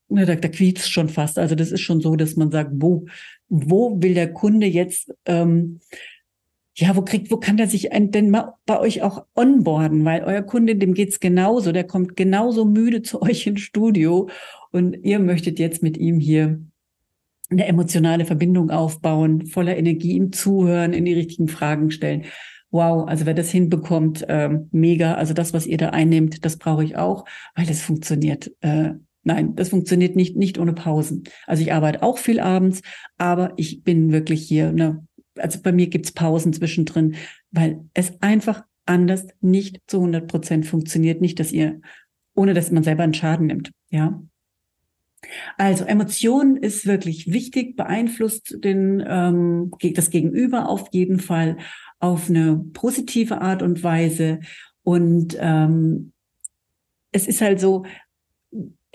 ne, 0.08 0.24
da, 0.24 0.36
da 0.36 0.46
quietscht 0.46 0.88
schon 0.88 1.08
fast. 1.08 1.36
Also 1.36 1.56
das 1.56 1.72
ist 1.72 1.80
schon 1.80 2.00
so, 2.00 2.14
dass 2.14 2.36
man 2.36 2.52
sagt, 2.52 2.70
wo, 2.74 3.06
wo 3.48 4.00
will 4.00 4.14
der 4.14 4.32
Kunde 4.32 4.68
jetzt, 4.68 5.12
ähm, 5.26 5.80
ja, 6.76 6.94
wo 6.94 7.02
kriegt, 7.02 7.32
wo 7.32 7.38
kann 7.38 7.56
der 7.56 7.66
sich 7.66 7.88
denn 7.92 8.30
mal 8.30 8.54
bei 8.66 8.78
euch 8.78 9.02
auch 9.02 9.26
onboarden? 9.34 10.04
Weil 10.04 10.22
euer 10.22 10.42
Kunde, 10.42 10.76
dem 10.76 10.94
geht's 10.94 11.18
genauso, 11.18 11.72
der 11.72 11.88
kommt 11.88 12.16
genauso 12.16 12.64
müde 12.64 13.02
zu 13.02 13.20
euch 13.20 13.48
ins 13.48 13.62
Studio 13.62 14.28
und 14.70 14.94
ihr 15.02 15.18
möchtet 15.18 15.58
jetzt 15.58 15.82
mit 15.82 15.96
ihm 15.96 16.20
hier 16.20 16.60
eine 17.50 17.66
emotionale 17.66 18.24
Verbindung 18.24 18.70
aufbauen, 18.70 19.46
voller 19.46 19.76
Energie 19.76 20.12
ihm 20.12 20.32
zuhören, 20.32 20.92
in 20.92 21.04
die 21.04 21.14
richtigen 21.14 21.48
Fragen 21.48 21.90
stellen. 21.90 22.24
Wow, 22.70 23.08
also 23.08 23.24
wer 23.24 23.34
das 23.34 23.50
hinbekommt, 23.50 24.26
ähm, 24.28 24.68
mega. 24.72 25.14
Also 25.14 25.32
das, 25.32 25.54
was 25.54 25.66
ihr 25.66 25.78
da 25.78 25.90
einnehmt, 25.90 26.44
das 26.44 26.58
brauche 26.58 26.84
ich 26.84 26.96
auch, 26.96 27.24
weil 27.54 27.68
es 27.68 27.82
funktioniert 27.82 28.52
äh, 28.60 28.92
Nein, 29.24 29.56
das 29.56 29.68
funktioniert 29.68 30.16
nicht, 30.16 30.36
nicht 30.36 30.58
ohne 30.58 30.72
Pausen. 30.72 31.24
Also 31.46 31.62
ich 31.62 31.74
arbeite 31.74 32.02
auch 32.02 32.16
viel 32.16 32.40
abends, 32.40 32.80
aber 33.18 33.52
ich 33.56 33.82
bin 33.82 34.10
wirklich 34.10 34.42
hier, 34.48 34.72
ne, 34.72 35.06
also 35.36 35.60
bei 35.60 35.70
mir 35.70 35.88
gibt's 35.88 36.12
Pausen 36.12 36.54
zwischendrin, 36.54 37.16
weil 37.50 37.84
es 37.92 38.22
einfach 38.22 38.64
anders 38.86 39.26
nicht 39.42 39.82
zu 39.86 39.98
100 39.98 40.26
Prozent 40.28 40.66
funktioniert. 40.66 41.20
Nicht, 41.20 41.38
dass 41.40 41.52
ihr, 41.52 41.80
ohne 42.34 42.54
dass 42.54 42.70
man 42.70 42.82
selber 42.82 43.02
einen 43.02 43.12
Schaden 43.12 43.46
nimmt. 43.48 43.70
Ja. 43.90 44.22
Also 45.56 45.84
Emotion 45.84 46.56
ist 46.56 46.86
wirklich 46.86 47.32
wichtig, 47.32 47.76
beeinflusst 47.76 48.56
den, 48.62 49.02
ähm, 49.06 49.70
das 49.94 50.10
Gegenüber 50.10 50.68
auf 50.68 50.88
jeden 50.92 51.20
Fall 51.20 51.58
auf 51.98 52.28
eine 52.28 52.64
positive 52.72 53.40
Art 53.40 53.62
und 53.62 53.82
Weise. 53.82 54.40
Und 54.82 55.36
ähm, 55.40 56.12
es 57.10 57.26
ist 57.26 57.40
halt 57.40 57.60
so, 57.60 57.84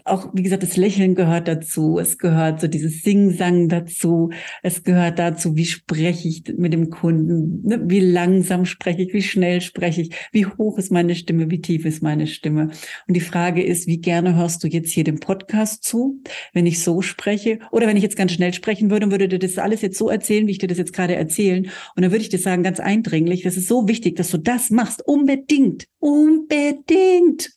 auch, 0.06 0.30
wie 0.34 0.44
gesagt, 0.44 0.64
das 0.64 0.78
Lächeln 0.78 1.16
gehört 1.16 1.48
dazu. 1.48 1.98
Es 1.98 2.18
gehört 2.18 2.60
so 2.60 2.68
dieses 2.68 3.04
Sing-Sang 3.04 3.70
dazu. 3.70 4.32
Es 4.62 4.84
gehört 4.84 5.20
dazu, 5.20 5.56
wie 5.56 5.66
spreche 5.66 6.28
ich 6.28 6.44
mit 6.58 6.74
dem 6.74 6.90
Kunden? 6.90 7.62
Ne? 7.68 7.82
Wie 7.86 8.00
langsam 8.00 8.66
spreche 8.66 9.04
ich? 9.04 9.14
Wie 9.14 9.22
schnell 9.22 9.62
spreche 9.62 10.02
ich? 10.02 10.16
Wie 10.32 10.46
hoch 10.46 10.78
ist 10.78 10.92
meine 10.92 11.16
Stimme? 11.16 11.50
Wie 11.50 11.62
tief 11.62 11.86
ist 11.86 12.04
meine 12.04 12.28
Stimme? 12.28 12.72
Und 13.08 13.14
die 13.14 13.22
Frage 13.22 13.64
ist, 13.64 13.88
wie 13.88 14.00
gerne 14.00 14.36
hörst 14.36 14.64
du 14.64 14.68
jetzt 14.68 14.92
hier 14.92 15.04
dem 15.04 15.20
Podcast 15.20 15.84
zu, 15.84 16.22
wenn 16.54 16.66
ich 16.66 16.84
so 16.84 17.02
spreche? 17.02 17.60
Oder 17.72 17.88
wenn 17.88 17.98
ich 17.98 18.04
jetzt 18.04 18.18
ganz 18.18 18.34
schnell 18.34 18.54
sprechen 18.54 18.92
würde 18.92 19.06
und 19.06 19.12
würde 19.12 19.30
dir 19.30 19.40
das 19.40 19.58
alles 19.58 19.82
jetzt 19.82 19.98
so 19.98 20.10
erzählen, 20.10 20.48
wie 20.48 20.52
ich 20.52 20.60
dir 20.60 20.68
das 20.68 20.78
jetzt 20.78 20.94
gerade 20.94 21.16
erzählen. 21.16 21.70
Und 21.96 22.04
dann 22.04 22.12
würde 22.12 22.24
ich 22.24 22.30
dir 22.30 22.40
sagen, 22.40 22.64
ganz 22.64 22.80
eindringlich, 22.80 23.44
das 23.44 23.58
ist 23.58 23.68
so 23.68 23.88
wichtig, 23.88 24.16
dass 24.18 24.32
du 24.32 24.38
das 24.38 24.70
machst. 24.70 25.02
Unbedingt. 25.06 25.88
Unbedingt. 26.00 27.52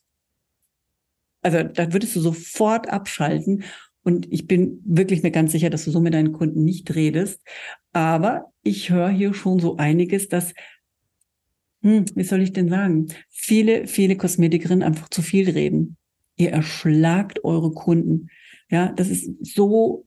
Also 1.47 1.63
da 1.63 1.93
würdest 1.93 2.17
du 2.17 2.21
sofort 2.21 2.91
abschalten. 2.91 3.63
Und 4.03 4.27
ich 4.33 4.49
bin 4.49 4.83
wirklich 4.85 5.23
mir 5.23 5.31
ganz 5.31 5.53
sicher, 5.53 5.71
dass 5.71 5.85
du 5.85 5.93
so 5.93 6.01
mit 6.01 6.13
deinen 6.13 6.33
Kunden 6.33 6.65
nicht 6.65 6.93
redest. 6.97 7.41
Aber 7.93 8.53
ich 8.65 8.91
höre 8.91 9.11
hier 9.11 9.33
schon 9.33 9.61
so 9.61 9.77
einiges, 9.77 10.29
dass, 10.29 10.55
hm, 11.83 12.05
wie 12.17 12.25
soll 12.25 12.43
ich 12.43 12.53
denn 12.53 12.69
sagen, 12.69 13.07
viele, 13.29 13.87
viele 13.87 14.17
Kosmetikerinnen 14.17 14.83
einfach 14.83 15.09
zu 15.09 15.23
viel 15.23 15.49
reden. 15.49 15.97
Ihr 16.37 16.51
erschlagt 16.51 17.45
eure 17.45 17.71
Kunden. 17.71 18.29
Ja, 18.69 18.93
das 18.93 19.09
ist 19.09 19.31
so 19.41 20.05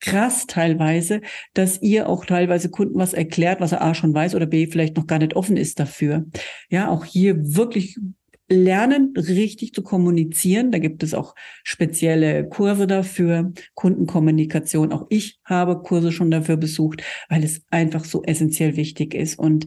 krass 0.00 0.46
teilweise, 0.46 1.20
dass 1.52 1.82
ihr 1.82 2.08
auch 2.08 2.24
teilweise 2.24 2.70
Kunden 2.70 2.98
was 2.98 3.12
erklärt, 3.12 3.60
was 3.60 3.72
er 3.72 3.82
A 3.82 3.94
schon 3.94 4.14
weiß 4.14 4.34
oder 4.34 4.46
B 4.46 4.66
vielleicht 4.66 4.96
noch 4.96 5.06
gar 5.06 5.18
nicht 5.18 5.36
offen 5.36 5.58
ist 5.58 5.78
dafür. 5.78 6.24
Ja, 6.70 6.88
auch 6.88 7.04
hier 7.04 7.36
wirklich 7.54 7.98
lernen, 8.48 9.12
richtig 9.16 9.74
zu 9.74 9.82
kommunizieren. 9.82 10.72
Da 10.72 10.78
gibt 10.78 11.02
es 11.02 11.14
auch 11.14 11.34
spezielle 11.64 12.48
Kurse 12.48 12.86
dafür, 12.86 13.52
Kundenkommunikation. 13.74 14.92
Auch 14.92 15.06
ich 15.10 15.38
habe 15.44 15.82
Kurse 15.82 16.12
schon 16.12 16.30
dafür 16.30 16.56
besucht, 16.56 17.02
weil 17.28 17.44
es 17.44 17.62
einfach 17.70 18.04
so 18.04 18.22
essentiell 18.22 18.76
wichtig 18.76 19.14
ist. 19.14 19.38
Und 19.38 19.66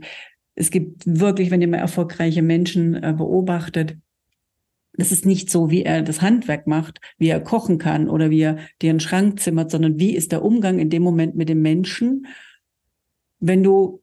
es 0.55 0.71
gibt 0.71 1.03
wirklich, 1.05 1.51
wenn 1.51 1.61
ihr 1.61 1.67
mal 1.67 1.77
erfolgreiche 1.77 2.41
Menschen 2.41 2.95
äh, 2.95 3.13
beobachtet, 3.15 3.97
das 4.93 5.11
ist 5.11 5.25
nicht 5.25 5.49
so, 5.49 5.71
wie 5.71 5.83
er 5.83 6.01
das 6.01 6.21
Handwerk 6.21 6.67
macht, 6.67 6.99
wie 7.17 7.29
er 7.29 7.39
kochen 7.39 7.77
kann 7.77 8.09
oder 8.09 8.29
wie 8.29 8.41
er 8.41 8.57
dir 8.81 8.89
einen 8.89 8.99
Schrank 8.99 9.39
zimmert, 9.39 9.71
sondern 9.71 9.99
wie 9.99 10.15
ist 10.15 10.31
der 10.31 10.43
Umgang 10.43 10.79
in 10.79 10.89
dem 10.89 11.01
Moment 11.01 11.35
mit 11.35 11.47
dem 11.47 11.61
Menschen. 11.61 12.27
Wenn 13.39 13.63
du 13.63 14.00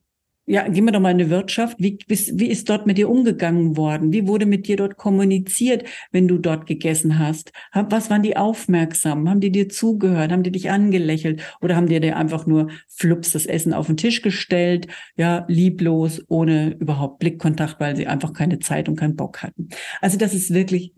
ja, 0.48 0.66
gehen 0.66 0.86
wir 0.86 0.92
doch 0.92 1.00
mal 1.00 1.10
in 1.10 1.18
die 1.18 1.30
Wirtschaft. 1.30 1.76
Wie, 1.78 1.98
wie 2.08 2.46
ist 2.46 2.70
dort 2.70 2.86
mit 2.86 2.96
dir 2.96 3.10
umgegangen 3.10 3.76
worden? 3.76 4.12
Wie 4.12 4.26
wurde 4.26 4.46
mit 4.46 4.66
dir 4.66 4.78
dort 4.78 4.96
kommuniziert, 4.96 5.84
wenn 6.10 6.26
du 6.26 6.38
dort 6.38 6.66
gegessen 6.66 7.18
hast? 7.18 7.52
Was 7.74 8.08
waren 8.08 8.22
die 8.22 8.36
aufmerksam? 8.36 9.28
Haben 9.28 9.40
die 9.40 9.52
dir 9.52 9.68
zugehört? 9.68 10.32
Haben 10.32 10.42
die 10.42 10.50
dich 10.50 10.70
angelächelt? 10.70 11.42
Oder 11.60 11.76
haben 11.76 11.86
die 11.86 12.00
dir 12.00 12.16
einfach 12.16 12.46
nur 12.46 12.68
flups 12.88 13.32
das 13.32 13.44
Essen 13.44 13.74
auf 13.74 13.88
den 13.88 13.98
Tisch 13.98 14.22
gestellt? 14.22 14.88
Ja, 15.16 15.44
lieblos, 15.48 16.24
ohne 16.28 16.70
überhaupt 16.78 17.18
Blickkontakt, 17.18 17.78
weil 17.78 17.94
sie 17.94 18.06
einfach 18.06 18.32
keine 18.32 18.58
Zeit 18.58 18.88
und 18.88 18.96
keinen 18.96 19.16
Bock 19.16 19.42
hatten. 19.42 19.68
Also 20.00 20.16
das 20.16 20.32
ist 20.32 20.54
wirklich 20.54 20.94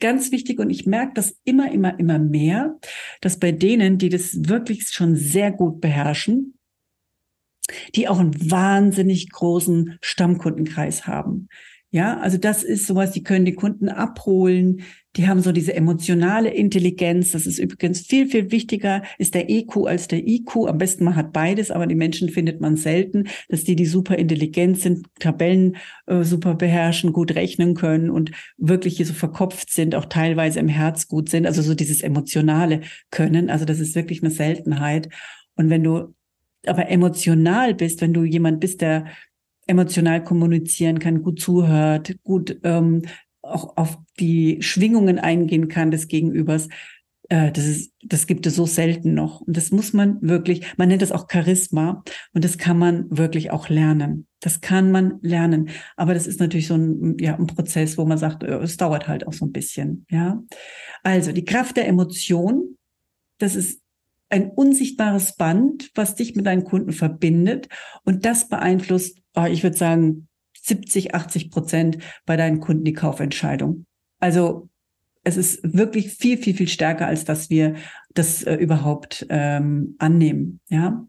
ganz 0.00 0.32
wichtig 0.32 0.58
und 0.58 0.70
ich 0.70 0.86
merke 0.86 1.12
das 1.14 1.38
immer, 1.44 1.70
immer, 1.70 1.98
immer 2.00 2.18
mehr, 2.18 2.78
dass 3.20 3.38
bei 3.38 3.52
denen, 3.52 3.98
die 3.98 4.08
das 4.08 4.48
wirklich 4.48 4.88
schon 4.88 5.14
sehr 5.14 5.52
gut 5.52 5.80
beherrschen, 5.80 6.55
die 7.94 8.08
auch 8.08 8.18
einen 8.18 8.50
wahnsinnig 8.50 9.30
großen 9.30 9.98
Stammkundenkreis 10.00 11.06
haben. 11.06 11.48
Ja, 11.90 12.18
also 12.18 12.36
das 12.36 12.62
ist 12.62 12.86
sowas, 12.86 13.12
die 13.12 13.22
können 13.22 13.44
die 13.44 13.54
Kunden 13.54 13.88
abholen, 13.88 14.82
die 15.16 15.28
haben 15.28 15.40
so 15.40 15.50
diese 15.50 15.74
emotionale 15.74 16.50
Intelligenz. 16.50 17.30
Das 17.30 17.46
ist 17.46 17.58
übrigens 17.58 18.02
viel, 18.02 18.28
viel 18.28 18.50
wichtiger, 18.50 19.02
ist 19.16 19.34
der 19.34 19.48
EQ 19.48 19.86
als 19.86 20.08
der 20.08 20.26
IQ. 20.26 20.66
Am 20.66 20.76
besten 20.76 21.04
man 21.04 21.16
hat 21.16 21.32
beides, 21.32 21.70
aber 21.70 21.86
die 21.86 21.94
Menschen 21.94 22.28
findet 22.28 22.60
man 22.60 22.76
selten, 22.76 23.28
dass 23.48 23.64
die, 23.64 23.76
die 23.76 23.86
super 23.86 24.18
intelligent 24.18 24.78
sind, 24.78 25.06
Tabellen 25.18 25.76
äh, 26.06 26.22
super 26.22 26.54
beherrschen, 26.54 27.14
gut 27.14 27.34
rechnen 27.34 27.74
können 27.74 28.10
und 28.10 28.32
wirklich 28.58 28.98
hier 28.98 29.06
so 29.06 29.14
verkopft 29.14 29.72
sind, 29.72 29.94
auch 29.94 30.04
teilweise 30.04 30.60
im 30.60 30.68
Herz 30.68 31.08
gut 31.08 31.30
sind. 31.30 31.46
Also 31.46 31.62
so 31.62 31.74
dieses 31.74 32.02
emotionale 32.02 32.82
Können. 33.10 33.48
Also 33.48 33.64
das 33.64 33.80
ist 33.80 33.94
wirklich 33.94 34.22
eine 34.22 34.30
Seltenheit. 34.30 35.08
Und 35.54 35.70
wenn 35.70 35.82
du 35.82 36.14
aber 36.68 36.88
emotional 36.88 37.74
bist, 37.74 38.00
wenn 38.00 38.12
du 38.12 38.24
jemand 38.24 38.60
bist, 38.60 38.80
der 38.80 39.06
emotional 39.66 40.22
kommunizieren 40.22 40.98
kann, 40.98 41.22
gut 41.22 41.40
zuhört, 41.40 42.16
gut 42.22 42.58
ähm, 42.62 43.02
auch 43.42 43.76
auf 43.76 43.98
die 44.18 44.58
Schwingungen 44.60 45.18
eingehen 45.18 45.68
kann 45.68 45.90
des 45.90 46.08
Gegenübers, 46.08 46.68
äh, 47.28 47.50
das 47.52 47.64
ist, 47.64 47.92
das 48.02 48.26
gibt 48.26 48.46
es 48.46 48.54
so 48.54 48.66
selten 48.66 49.14
noch. 49.14 49.40
Und 49.40 49.56
das 49.56 49.70
muss 49.70 49.92
man 49.92 50.18
wirklich, 50.22 50.64
man 50.76 50.88
nennt 50.88 51.02
das 51.02 51.12
auch 51.12 51.26
Charisma 51.30 52.02
und 52.32 52.44
das 52.44 52.58
kann 52.58 52.78
man 52.78 53.06
wirklich 53.10 53.50
auch 53.50 53.68
lernen. 53.68 54.26
Das 54.40 54.60
kann 54.60 54.92
man 54.92 55.18
lernen. 55.22 55.70
Aber 55.96 56.14
das 56.14 56.26
ist 56.26 56.40
natürlich 56.40 56.68
so 56.68 56.74
ein, 56.74 57.16
ja, 57.18 57.36
ein 57.36 57.46
Prozess, 57.46 57.98
wo 57.98 58.04
man 58.04 58.18
sagt, 58.18 58.42
äh, 58.42 58.58
es 58.58 58.76
dauert 58.76 59.08
halt 59.08 59.26
auch 59.26 59.32
so 59.32 59.46
ein 59.46 59.52
bisschen, 59.52 60.06
ja. 60.10 60.42
Also 61.02 61.32
die 61.32 61.44
Kraft 61.44 61.76
der 61.76 61.88
Emotion, 61.88 62.76
das 63.38 63.56
ist 63.56 63.80
ein 64.28 64.50
unsichtbares 64.50 65.36
Band, 65.36 65.90
was 65.94 66.14
dich 66.14 66.34
mit 66.34 66.46
deinen 66.46 66.64
Kunden 66.64 66.92
verbindet. 66.92 67.68
Und 68.04 68.24
das 68.24 68.48
beeinflusst, 68.48 69.18
oh, 69.34 69.44
ich 69.44 69.62
würde 69.62 69.76
sagen, 69.76 70.28
70, 70.62 71.14
80 71.14 71.50
Prozent 71.50 71.98
bei 72.24 72.36
deinen 72.36 72.60
Kunden 72.60 72.84
die 72.84 72.92
Kaufentscheidung. 72.92 73.86
Also 74.18 74.68
es 75.22 75.36
ist 75.36 75.60
wirklich 75.62 76.12
viel, 76.12 76.38
viel, 76.38 76.54
viel 76.54 76.68
stärker, 76.68 77.06
als 77.06 77.24
dass 77.24 77.50
wir 77.50 77.74
das 78.14 78.42
äh, 78.42 78.54
überhaupt 78.54 79.26
ähm, 79.28 79.96
annehmen. 79.98 80.60
Ja. 80.68 81.06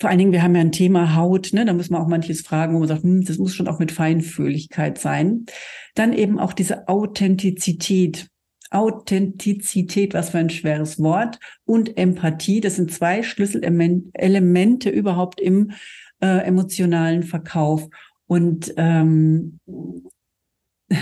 Vor 0.00 0.10
allen 0.10 0.18
Dingen, 0.18 0.32
wir 0.32 0.42
haben 0.42 0.54
ja 0.54 0.60
ein 0.60 0.72
Thema 0.72 1.14
Haut, 1.14 1.52
ne? 1.52 1.64
da 1.64 1.72
müssen 1.72 1.94
wir 1.94 2.00
auch 2.00 2.08
manches 2.08 2.42
fragen, 2.42 2.74
wo 2.74 2.80
man 2.80 2.88
sagt, 2.88 3.02
hm, 3.02 3.24
das 3.24 3.38
muss 3.38 3.54
schon 3.54 3.68
auch 3.68 3.78
mit 3.78 3.92
Feinfühligkeit 3.92 4.98
sein. 4.98 5.46
Dann 5.94 6.12
eben 6.12 6.38
auch 6.38 6.52
diese 6.52 6.88
Authentizität. 6.88 8.28
Authentizität, 8.74 10.14
was 10.14 10.30
für 10.30 10.38
ein 10.38 10.50
schweres 10.50 10.98
Wort, 10.98 11.38
und 11.64 11.96
Empathie. 11.96 12.60
Das 12.60 12.76
sind 12.76 12.92
zwei 12.92 13.22
Schlüsselelemente 13.22 14.90
überhaupt 14.90 15.40
im 15.40 15.72
äh, 16.20 16.44
emotionalen 16.44 17.22
Verkauf. 17.22 17.88
Und 18.26 18.74
ähm, 18.76 19.60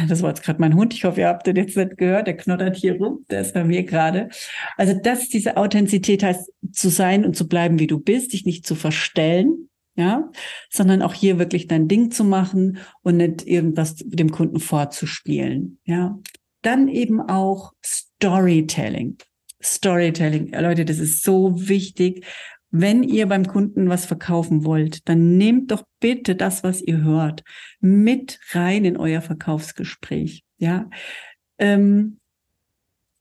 das 0.09 0.23
war 0.23 0.31
jetzt 0.31 0.43
gerade 0.43 0.61
mein 0.61 0.75
Hund. 0.75 0.95
Ich 0.95 1.05
hoffe, 1.05 1.21
ihr 1.21 1.29
habt 1.29 1.47
den 1.47 1.57
jetzt 1.57 1.77
nicht 1.77 1.99
gehört. 1.99 2.27
Der 2.27 2.37
knottert 2.37 2.77
hier 2.77 2.97
rum. 2.97 3.25
Der 3.31 3.41
ist 3.41 3.55
bei 3.55 3.65
mir 3.65 3.85
gerade. 3.85 4.29
Also, 4.77 4.95
dass 4.95 5.29
diese 5.29 5.57
Authentizität 5.57 6.23
heißt, 6.23 6.51
zu 6.73 6.89
sein 6.89 7.25
und 7.25 7.37
zu 7.37 7.49
bleiben, 7.49 7.79
wie 7.79 7.87
du 7.87 7.99
bist, 7.99 8.33
dich 8.33 8.45
nicht 8.45 8.67
zu 8.67 8.75
verstellen, 8.75 9.69
ja, 9.95 10.31
sondern 10.71 11.03
auch 11.03 11.15
hier 11.15 11.39
wirklich 11.39 11.67
dein 11.67 11.89
Ding 11.89 12.11
zu 12.11 12.25
machen 12.25 12.79
und 13.03 13.19
nicht 13.19 13.47
irgendwas 13.47 13.97
dem 13.97 14.31
Kunden 14.31 14.61
vorzuspielen, 14.61 15.79
ja. 15.85 16.19
Dann 16.63 16.89
eben 16.89 17.21
auch 17.21 17.73
Storytelling. 17.85 19.19
Storytelling. 19.63 20.53
Leute, 20.53 20.85
das 20.85 20.99
ist 20.99 21.23
so 21.23 21.69
wichtig. 21.69 22.25
Wenn 22.71 23.03
ihr 23.03 23.27
beim 23.27 23.47
Kunden 23.47 23.89
was 23.91 24.07
verkaufen 24.07 24.65
wollt, 24.65 25.09
dann 25.09 25.37
nehmt 25.37 25.71
doch 25.71 25.85
bitte 26.01 26.35
das, 26.35 26.65
was 26.65 26.81
ihr 26.81 27.03
hört, 27.03 27.45
mit 27.81 28.41
rein 28.53 28.87
in 28.87 28.97
euer 28.97 29.21
Verkaufsgespräch. 29.21 30.43
Ja, 30.57 30.89
ähm, 31.59 32.19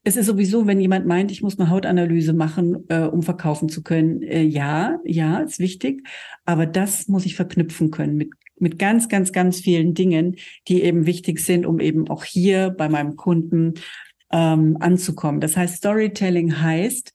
es 0.03 0.17
ist 0.17 0.25
sowieso, 0.25 0.65
wenn 0.65 0.79
jemand 0.79 1.05
meint, 1.05 1.31
ich 1.31 1.43
muss 1.43 1.59
eine 1.59 1.69
Hautanalyse 1.69 2.33
machen, 2.33 2.85
äh, 2.89 3.01
um 3.01 3.21
verkaufen 3.21 3.69
zu 3.69 3.83
können. 3.83 4.23
Äh, 4.23 4.41
ja, 4.41 4.99
ja, 5.03 5.39
ist 5.39 5.59
wichtig. 5.59 6.07
Aber 6.43 6.65
das 6.65 7.07
muss 7.07 7.25
ich 7.25 7.35
verknüpfen 7.35 7.91
können 7.91 8.15
mit 8.15 8.31
mit 8.61 8.79
ganz, 8.79 9.09
ganz, 9.09 9.31
ganz 9.31 9.59
vielen 9.59 9.93
Dingen, 9.93 10.37
die 10.67 10.83
eben 10.83 11.05
wichtig 11.05 11.39
sind, 11.39 11.65
um 11.65 11.79
eben 11.79 12.09
auch 12.09 12.23
hier 12.23 12.69
bei 12.69 12.89
meinem 12.89 13.15
Kunden 13.15 13.75
ähm, 14.31 14.77
anzukommen. 14.79 15.41
Das 15.41 15.57
heißt, 15.57 15.77
Storytelling 15.77 16.61
heißt, 16.61 17.13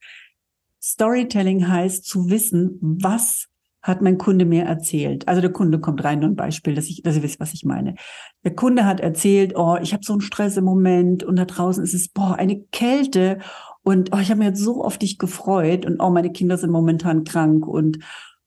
Storytelling 0.82 1.68
heißt 1.68 2.04
zu 2.04 2.30
wissen, 2.30 2.78
was 2.80 3.48
hat 3.86 4.02
mein 4.02 4.18
Kunde 4.18 4.44
mir 4.44 4.64
erzählt. 4.64 5.28
Also 5.28 5.40
der 5.40 5.52
Kunde 5.52 5.78
kommt 5.78 6.02
rein, 6.02 6.18
nur 6.18 6.28
ein 6.28 6.36
Beispiel, 6.36 6.74
dass 6.74 6.86
ich, 6.86 7.02
dass 7.02 7.16
ihr 7.16 7.22
wisst, 7.22 7.38
was 7.38 7.54
ich 7.54 7.64
meine. 7.64 7.94
Der 8.44 8.54
Kunde 8.54 8.84
hat 8.84 8.98
erzählt, 8.98 9.52
oh, 9.54 9.76
ich 9.80 9.92
habe 9.92 10.04
so 10.04 10.12
einen 10.12 10.22
Stress 10.22 10.56
im 10.56 10.64
Moment 10.64 11.22
und 11.22 11.36
da 11.36 11.44
draußen 11.44 11.84
ist 11.84 11.94
es, 11.94 12.08
boah, 12.08 12.34
eine 12.34 12.60
Kälte 12.72 13.38
und 13.82 14.10
oh, 14.12 14.18
ich 14.18 14.30
habe 14.30 14.40
mir 14.40 14.46
jetzt 14.46 14.60
so 14.60 14.82
auf 14.82 14.98
dich 14.98 15.18
gefreut 15.18 15.86
und 15.86 16.00
oh, 16.00 16.10
meine 16.10 16.32
Kinder 16.32 16.56
sind 16.56 16.70
momentan 16.70 17.22
krank 17.22 17.66
und 17.66 18.00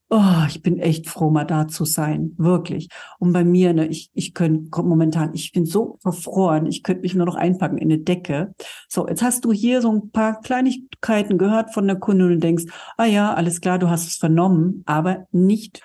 oh, 0.10 0.46
ich 0.48 0.62
bin 0.62 0.80
echt 0.80 1.08
froh, 1.08 1.30
mal 1.30 1.46
da 1.46 1.68
zu 1.68 1.86
sein, 1.86 2.34
wirklich. 2.38 2.90
Und 3.20 3.32
bei 3.32 3.44
mir, 3.44 3.74
ne, 3.74 3.88
ich, 3.88 4.10
ich 4.14 4.34
könnte 4.34 4.82
momentan, 4.82 5.34
ich 5.34 5.52
bin 5.52 5.66
so 5.66 5.98
verfroren, 6.02 6.66
ich 6.66 6.82
könnte 6.82 7.04
mich 7.04 7.14
nur 7.14 7.28
noch 7.28 7.36
einpacken 7.36 7.78
in 7.78 7.92
eine 7.92 8.02
Decke. 8.02 8.54
So, 8.88 9.08
jetzt 9.08 9.22
hast 9.22 9.46
du 9.46 9.52
hier 9.52 9.82
so 9.82 9.92
ein 9.92 10.12
paar 10.12 10.42
Kleinigkeiten 10.42 11.38
gehört 11.38 11.74
von 11.74 11.86
der 11.86 11.98
Kundin 11.98 12.32
und 12.32 12.44
denkst, 12.44 12.66
ah 12.98 13.06
ja, 13.06 13.34
alles 13.34 13.62
klar, 13.62 13.78
du 13.78 13.90
hast 13.90 14.08
es 14.08 14.16
vernommen, 14.16 14.84
aber 14.88 15.28
nicht 15.32 15.82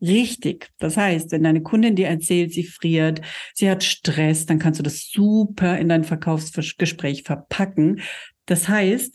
richtig. 0.00 0.70
Das 0.78 0.96
heißt, 0.96 1.30
wenn 1.30 1.44
deine 1.44 1.62
Kundin 1.62 1.94
dir 1.94 2.08
erzählt, 2.08 2.52
sie 2.52 2.64
friert, 2.64 3.20
sie 3.54 3.70
hat 3.70 3.84
Stress, 3.84 4.46
dann 4.46 4.58
kannst 4.58 4.80
du 4.80 4.82
das 4.82 5.08
super 5.10 5.78
in 5.78 5.88
dein 5.88 6.04
Verkaufsgespräch 6.04 7.22
verpacken. 7.22 8.00
Das 8.46 8.68
heißt, 8.68 9.14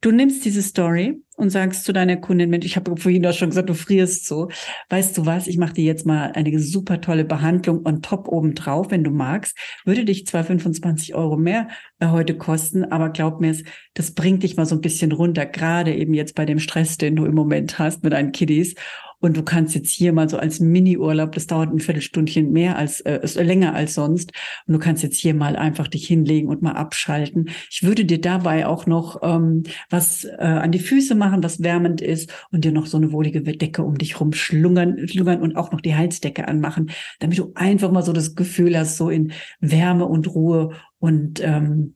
Du 0.00 0.12
nimmst 0.12 0.44
diese 0.44 0.62
Story 0.62 1.20
und 1.38 1.50
sagst 1.50 1.84
zu 1.84 1.92
deiner 1.92 2.16
Kundin, 2.16 2.50
Mensch, 2.50 2.66
ich 2.66 2.76
habe 2.76 2.96
vorhin 2.96 3.24
auch 3.24 3.32
schon 3.32 3.50
gesagt, 3.50 3.70
du 3.70 3.74
frierst 3.74 4.26
so. 4.26 4.48
Weißt 4.88 5.16
du 5.16 5.24
was, 5.24 5.46
ich 5.46 5.56
mache 5.56 5.72
dir 5.72 5.84
jetzt 5.84 6.04
mal 6.04 6.32
eine 6.32 6.58
super 6.58 7.00
tolle 7.00 7.24
Behandlung 7.24 7.86
on 7.86 8.02
top 8.02 8.26
oben 8.26 8.54
drauf, 8.54 8.90
wenn 8.90 9.04
du 9.04 9.10
magst. 9.10 9.56
Würde 9.84 10.04
dich 10.04 10.26
zwar 10.26 10.42
25 10.42 11.14
Euro 11.14 11.36
mehr 11.36 11.68
äh, 12.00 12.08
heute 12.08 12.36
kosten, 12.36 12.84
aber 12.84 13.10
glaub 13.10 13.40
mir, 13.40 13.56
das 13.94 14.10
bringt 14.10 14.42
dich 14.42 14.56
mal 14.56 14.66
so 14.66 14.74
ein 14.74 14.80
bisschen 14.80 15.12
runter, 15.12 15.46
gerade 15.46 15.94
eben 15.94 16.12
jetzt 16.12 16.34
bei 16.34 16.44
dem 16.44 16.58
Stress, 16.58 16.98
den 16.98 17.14
du 17.14 17.24
im 17.24 17.34
Moment 17.34 17.78
hast 17.78 18.02
mit 18.02 18.12
deinen 18.12 18.32
Kiddies. 18.32 18.74
Und 19.20 19.36
du 19.36 19.42
kannst 19.42 19.74
jetzt 19.74 19.90
hier 19.90 20.12
mal 20.12 20.28
so 20.28 20.36
als 20.38 20.60
Mini-Urlaub, 20.60 21.32
das 21.32 21.46
dauert 21.46 21.72
ein 21.72 21.80
Viertelstündchen 21.80 22.52
mehr 22.52 22.76
als, 22.76 23.00
äh, 23.00 23.42
länger 23.42 23.74
als 23.74 23.94
sonst. 23.94 24.32
Und 24.66 24.74
du 24.74 24.78
kannst 24.78 25.02
jetzt 25.02 25.18
hier 25.18 25.34
mal 25.34 25.56
einfach 25.56 25.88
dich 25.88 26.06
hinlegen 26.06 26.48
und 26.48 26.62
mal 26.62 26.72
abschalten. 26.72 27.50
Ich 27.70 27.82
würde 27.82 28.04
dir 28.04 28.20
dabei 28.20 28.66
auch 28.66 28.86
noch 28.86 29.20
ähm, 29.22 29.64
was 29.90 30.24
äh, 30.24 30.36
an 30.38 30.72
die 30.72 30.78
Füße 30.78 31.14
machen, 31.14 31.42
was 31.42 31.62
wärmend 31.62 32.00
ist 32.00 32.32
und 32.50 32.64
dir 32.64 32.72
noch 32.72 32.86
so 32.86 32.96
eine 32.96 33.12
wohlige 33.12 33.42
Decke 33.42 33.82
um 33.82 33.98
dich 33.98 34.20
rum 34.20 34.32
schlungern, 34.32 35.08
schlungern 35.08 35.40
und 35.40 35.56
auch 35.56 35.72
noch 35.72 35.80
die 35.80 35.94
Heizdecke 35.94 36.46
anmachen, 36.46 36.90
damit 37.18 37.38
du 37.38 37.52
einfach 37.54 37.90
mal 37.90 38.02
so 38.02 38.12
das 38.12 38.34
Gefühl 38.34 38.78
hast, 38.78 38.96
so 38.96 39.10
in 39.10 39.32
Wärme 39.60 40.06
und 40.06 40.28
Ruhe 40.28 40.70
und 40.98 41.40
ähm, 41.42 41.94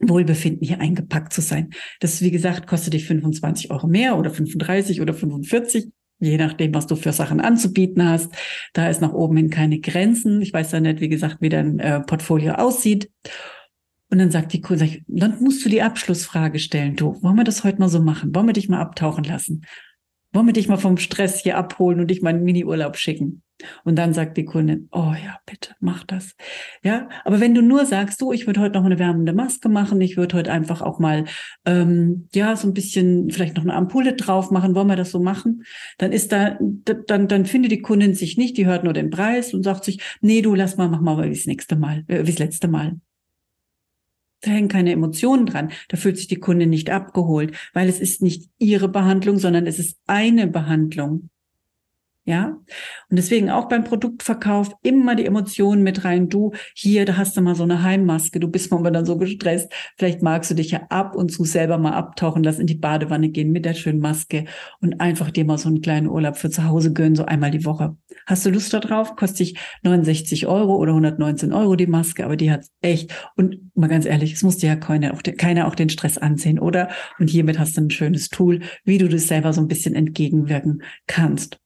Wohlbefinden 0.00 0.66
hier 0.66 0.80
eingepackt 0.80 1.32
zu 1.32 1.40
sein. 1.40 1.70
Das, 2.00 2.20
wie 2.20 2.30
gesagt, 2.30 2.66
kostet 2.66 2.94
dich 2.94 3.06
25 3.06 3.70
Euro 3.70 3.86
mehr 3.86 4.18
oder 4.18 4.30
35 4.30 5.00
oder 5.00 5.14
45 5.14 5.90
je 6.22 6.38
nachdem, 6.38 6.74
was 6.74 6.86
du 6.86 6.96
für 6.96 7.12
Sachen 7.12 7.40
anzubieten 7.40 8.08
hast. 8.08 8.32
Da 8.72 8.88
ist 8.88 9.00
nach 9.00 9.12
oben 9.12 9.36
hin 9.36 9.50
keine 9.50 9.80
Grenzen. 9.80 10.40
Ich 10.40 10.52
weiß 10.52 10.72
ja 10.72 10.80
nicht, 10.80 11.00
wie 11.00 11.08
gesagt, 11.08 11.38
wie 11.40 11.48
dein 11.48 11.78
äh, 11.78 12.00
Portfolio 12.00 12.54
aussieht. 12.54 13.10
Und 14.10 14.18
dann 14.18 14.30
sagt 14.30 14.52
die 14.52 14.60
Kundin, 14.60 15.04
dann 15.08 15.42
musst 15.42 15.64
du 15.64 15.68
die 15.68 15.82
Abschlussfrage 15.82 16.58
stellen. 16.58 16.96
Du, 16.96 17.22
wollen 17.22 17.36
wir 17.36 17.44
das 17.44 17.64
heute 17.64 17.78
mal 17.78 17.88
so 17.88 18.00
machen? 18.00 18.34
Wollen 18.34 18.46
wir 18.46 18.52
dich 18.52 18.68
mal 18.68 18.80
abtauchen 18.80 19.24
lassen? 19.24 19.64
Wollen 20.32 20.46
wir 20.46 20.52
dich 20.52 20.68
mal 20.68 20.76
vom 20.76 20.96
Stress 20.96 21.40
hier 21.40 21.56
abholen 21.56 22.00
und 22.00 22.08
dich 22.08 22.22
mal 22.22 22.34
in 22.34 22.44
Mini-Urlaub 22.44 22.96
schicken? 22.96 23.42
Und 23.84 23.96
dann 23.96 24.12
sagt 24.12 24.36
die 24.36 24.44
Kundin, 24.44 24.88
oh 24.92 25.12
ja, 25.12 25.38
bitte, 25.46 25.74
mach 25.80 26.04
das. 26.04 26.34
Ja, 26.82 27.08
aber 27.24 27.40
wenn 27.40 27.54
du 27.54 27.62
nur 27.62 27.86
sagst, 27.86 28.20
du, 28.20 28.32
ich 28.32 28.46
würde 28.46 28.60
heute 28.60 28.78
noch 28.78 28.84
eine 28.84 28.98
wärmende 28.98 29.32
Maske 29.32 29.68
machen, 29.68 30.00
ich 30.00 30.16
würde 30.16 30.36
heute 30.36 30.52
einfach 30.52 30.82
auch 30.82 30.98
mal, 30.98 31.24
ähm, 31.64 32.28
ja, 32.34 32.56
so 32.56 32.68
ein 32.68 32.74
bisschen, 32.74 33.30
vielleicht 33.30 33.56
noch 33.56 33.64
eine 33.64 33.74
Ampulle 33.74 34.14
drauf 34.14 34.50
machen, 34.50 34.74
wollen 34.74 34.88
wir 34.88 34.96
das 34.96 35.10
so 35.10 35.20
machen? 35.20 35.64
Dann 35.98 36.12
ist 36.12 36.32
da, 36.32 36.58
dann, 36.60 37.28
dann 37.28 37.46
findet 37.46 37.72
die 37.72 37.82
Kundin 37.82 38.14
sich 38.14 38.36
nicht, 38.36 38.56
die 38.56 38.66
hört 38.66 38.84
nur 38.84 38.92
den 38.92 39.10
Preis 39.10 39.54
und 39.54 39.62
sagt 39.62 39.84
sich, 39.84 40.00
nee, 40.20 40.42
du, 40.42 40.54
lass 40.54 40.76
mal, 40.76 40.88
mach 40.88 41.00
mal 41.00 41.22
wie 41.24 41.34
das 41.34 41.46
nächste 41.46 41.76
Mal, 41.76 42.04
äh, 42.08 42.22
wie 42.22 42.30
das 42.30 42.38
letzte 42.38 42.68
Mal. 42.68 42.96
Da 44.42 44.50
hängen 44.50 44.68
keine 44.68 44.90
Emotionen 44.90 45.46
dran. 45.46 45.70
Da 45.88 45.96
fühlt 45.96 46.16
sich 46.16 46.26
die 46.26 46.40
Kundin 46.40 46.68
nicht 46.70 46.90
abgeholt, 46.90 47.54
weil 47.72 47.88
es 47.88 48.00
ist 48.00 48.22
nicht 48.22 48.50
ihre 48.58 48.88
Behandlung, 48.88 49.38
sondern 49.38 49.66
es 49.66 49.78
ist 49.78 49.98
eine 50.06 50.48
Behandlung. 50.48 51.30
Ja. 52.24 52.56
Und 53.10 53.16
deswegen 53.16 53.50
auch 53.50 53.68
beim 53.68 53.82
Produktverkauf 53.82 54.72
immer 54.82 55.16
die 55.16 55.26
Emotionen 55.26 55.82
mit 55.82 56.04
rein. 56.04 56.28
Du, 56.28 56.52
hier, 56.72 57.04
da 57.04 57.16
hast 57.16 57.36
du 57.36 57.40
mal 57.40 57.56
so 57.56 57.64
eine 57.64 57.82
Heimmaske. 57.82 58.38
Du 58.38 58.46
bist 58.46 58.70
momentan 58.70 59.04
so 59.04 59.18
gestresst. 59.18 59.72
Vielleicht 59.98 60.22
magst 60.22 60.48
du 60.50 60.54
dich 60.54 60.70
ja 60.70 60.82
ab 60.88 61.16
und 61.16 61.32
zu 61.32 61.44
selber 61.44 61.78
mal 61.78 61.94
abtauchen, 61.94 62.44
lass 62.44 62.60
in 62.60 62.68
die 62.68 62.76
Badewanne 62.76 63.30
gehen 63.30 63.50
mit 63.50 63.64
der 63.64 63.74
schönen 63.74 63.98
Maske 63.98 64.44
und 64.80 65.00
einfach 65.00 65.32
dir 65.32 65.44
mal 65.44 65.58
so 65.58 65.68
einen 65.68 65.80
kleinen 65.80 66.08
Urlaub 66.08 66.36
für 66.36 66.48
zu 66.48 66.64
Hause 66.64 66.92
gönnen, 66.92 67.16
so 67.16 67.24
einmal 67.24 67.50
die 67.50 67.64
Woche. 67.64 67.96
Hast 68.26 68.46
du 68.46 68.50
Lust 68.50 68.72
darauf? 68.72 69.16
Kostet 69.16 69.40
dich 69.40 69.58
69 69.82 70.46
Euro 70.46 70.76
oder 70.76 70.92
119 70.92 71.52
Euro 71.52 71.74
die 71.74 71.88
Maske, 71.88 72.24
aber 72.24 72.36
die 72.36 72.52
hat 72.52 72.66
echt, 72.82 73.12
und 73.36 73.58
mal 73.74 73.88
ganz 73.88 74.06
ehrlich, 74.06 74.34
es 74.34 74.44
muss 74.44 74.58
dir 74.58 74.68
ja 74.68 74.76
keiner 74.76 75.14
auch, 75.14 75.22
keiner 75.38 75.66
auch 75.66 75.74
den 75.74 75.88
Stress 75.88 76.18
ansehen, 76.18 76.60
oder? 76.60 76.88
Und 77.18 77.30
hiermit 77.30 77.58
hast 77.58 77.76
du 77.76 77.80
ein 77.80 77.90
schönes 77.90 78.28
Tool, 78.28 78.60
wie 78.84 78.98
du 78.98 79.08
das 79.08 79.26
selber 79.26 79.52
so 79.52 79.60
ein 79.60 79.68
bisschen 79.68 79.96
entgegenwirken 79.96 80.82
kannst. 81.08 81.61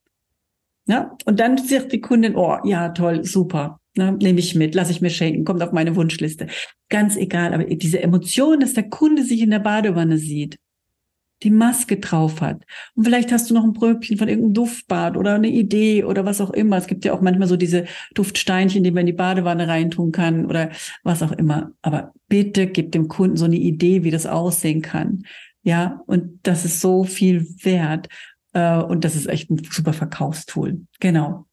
Ja, 0.87 1.16
und 1.25 1.40
dann 1.40 1.59
sagt 1.59 1.92
die 1.92 2.01
Kundin, 2.01 2.37
oh, 2.37 2.59
ja, 2.64 2.90
toll, 2.90 3.25
super. 3.25 3.81
Ne, 3.96 4.12
nehme 4.12 4.38
ich 4.38 4.55
mit, 4.55 4.75
lasse 4.75 4.92
ich 4.92 5.01
mir 5.01 5.11
schenken, 5.11 5.44
kommt 5.44 5.62
auf 5.62 5.72
meine 5.72 5.96
Wunschliste. 5.96 6.49
Ganz 6.90 7.16
egal, 7.16 7.55
aber 7.55 7.64
diese 7.64 8.03
Emotion, 8.03 8.61
dass 8.61 8.75
der 8.75 8.88
Kunde 8.88 9.25
sich 9.25 9.40
in 9.40 9.51
der 9.51 9.59
Badewanne 9.59 10.18
sieht, 10.18 10.59
die 11.42 11.51
Maske 11.51 11.99
drauf 11.99 12.40
hat. 12.40 12.62
Und 12.94 13.05
vielleicht 13.05 13.33
hast 13.33 13.51
du 13.51 13.55
noch 13.55 13.64
ein 13.64 13.72
Bröbchen 13.72 14.16
von 14.16 14.29
irgendeinem 14.29 14.55
Duftbad 14.55 15.16
oder 15.16 15.35
eine 15.35 15.49
Idee 15.49 16.05
oder 16.05 16.25
was 16.25 16.40
auch 16.40 16.51
immer. 16.51 16.77
Es 16.77 16.87
gibt 16.87 17.05
ja 17.05 17.12
auch 17.12 17.20
manchmal 17.20 17.49
so 17.49 17.57
diese 17.57 17.87
Duftsteinchen, 18.14 18.85
die 18.85 18.90
man 18.90 19.03
in 19.03 19.07
die 19.07 19.12
Badewanne 19.12 19.68
reintun 19.68 20.12
kann 20.12 20.46
oder 20.46 20.70
was 21.03 21.22
auch 21.22 21.33
immer. 21.33 21.72
Aber 21.83 22.12
bitte 22.29 22.66
gib 22.66 22.92
dem 22.92 23.09
Kunden 23.09 23.37
so 23.37 23.44
eine 23.44 23.57
Idee, 23.57 24.03
wie 24.03 24.11
das 24.11 24.27
aussehen 24.27 24.83
kann. 24.83 25.25
Ja, 25.62 26.01
und 26.07 26.40
das 26.42 26.64
ist 26.64 26.81
so 26.81 27.05
viel 27.05 27.46
wert. 27.62 28.09
Äh, 28.57 28.79
und 28.79 29.05
das 29.05 29.14
ist 29.14 29.27
echt 29.27 29.51
ein 29.51 29.62
super 29.71 29.92
Verkaufstool. 29.92 30.81
Genau. 30.99 31.47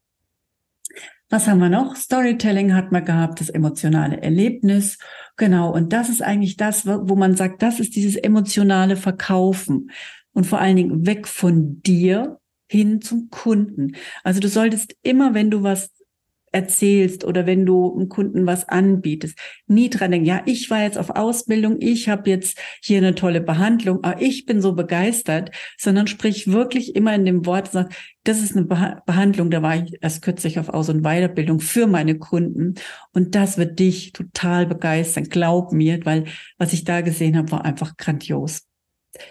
Was 1.28 1.46
haben 1.46 1.58
wir 1.58 1.68
noch? 1.68 1.96
Storytelling 1.96 2.74
hat 2.74 2.92
man 2.92 3.04
gehabt, 3.04 3.40
das 3.40 3.50
emotionale 3.50 4.22
Erlebnis. 4.22 4.98
Genau. 5.36 5.70
Und 5.70 5.92
das 5.92 6.08
ist 6.08 6.22
eigentlich 6.22 6.56
das, 6.56 6.86
wo 6.86 7.14
man 7.14 7.36
sagt, 7.36 7.60
das 7.60 7.78
ist 7.78 7.94
dieses 7.94 8.16
emotionale 8.16 8.96
Verkaufen. 8.96 9.90
Und 10.32 10.46
vor 10.46 10.60
allen 10.60 10.76
Dingen 10.76 11.06
weg 11.06 11.28
von 11.28 11.82
dir 11.82 12.40
hin 12.70 13.02
zum 13.02 13.28
Kunden. 13.28 13.96
Also 14.22 14.40
du 14.40 14.48
solltest 14.48 14.96
immer, 15.02 15.34
wenn 15.34 15.50
du 15.50 15.62
was 15.62 15.90
erzählst 16.54 17.24
oder 17.24 17.46
wenn 17.46 17.66
du 17.66 17.94
einem 17.94 18.08
Kunden 18.08 18.46
was 18.46 18.68
anbietest, 18.68 19.38
nie 19.66 19.90
dran 19.90 20.12
denken, 20.12 20.26
ja, 20.26 20.42
ich 20.46 20.70
war 20.70 20.82
jetzt 20.82 20.96
auf 20.96 21.10
Ausbildung, 21.10 21.76
ich 21.80 22.08
habe 22.08 22.30
jetzt 22.30 22.58
hier 22.80 22.98
eine 22.98 23.14
tolle 23.14 23.40
Behandlung, 23.40 24.02
aber 24.04 24.22
ich 24.22 24.46
bin 24.46 24.62
so 24.62 24.72
begeistert, 24.74 25.50
sondern 25.78 26.06
sprich 26.06 26.50
wirklich 26.50 26.94
immer 26.94 27.14
in 27.14 27.24
dem 27.24 27.44
Wort, 27.44 27.72
sag, 27.72 27.92
das 28.22 28.40
ist 28.40 28.56
eine 28.56 28.64
Behandlung, 28.64 29.50
da 29.50 29.62
war 29.62 29.76
ich 29.76 29.98
erst 30.00 30.22
kürzlich 30.22 30.58
auf 30.58 30.68
Aus- 30.68 30.88
und 30.88 31.02
Weiterbildung 31.02 31.60
für 31.60 31.86
meine 31.86 32.18
Kunden 32.18 32.74
und 33.12 33.34
das 33.34 33.58
wird 33.58 33.78
dich 33.78 34.12
total 34.12 34.66
begeistern, 34.66 35.24
glaub 35.24 35.72
mir, 35.72 36.04
weil 36.04 36.24
was 36.56 36.72
ich 36.72 36.84
da 36.84 37.00
gesehen 37.00 37.36
habe, 37.36 37.50
war 37.50 37.64
einfach 37.64 37.96
grandios. 37.96 38.62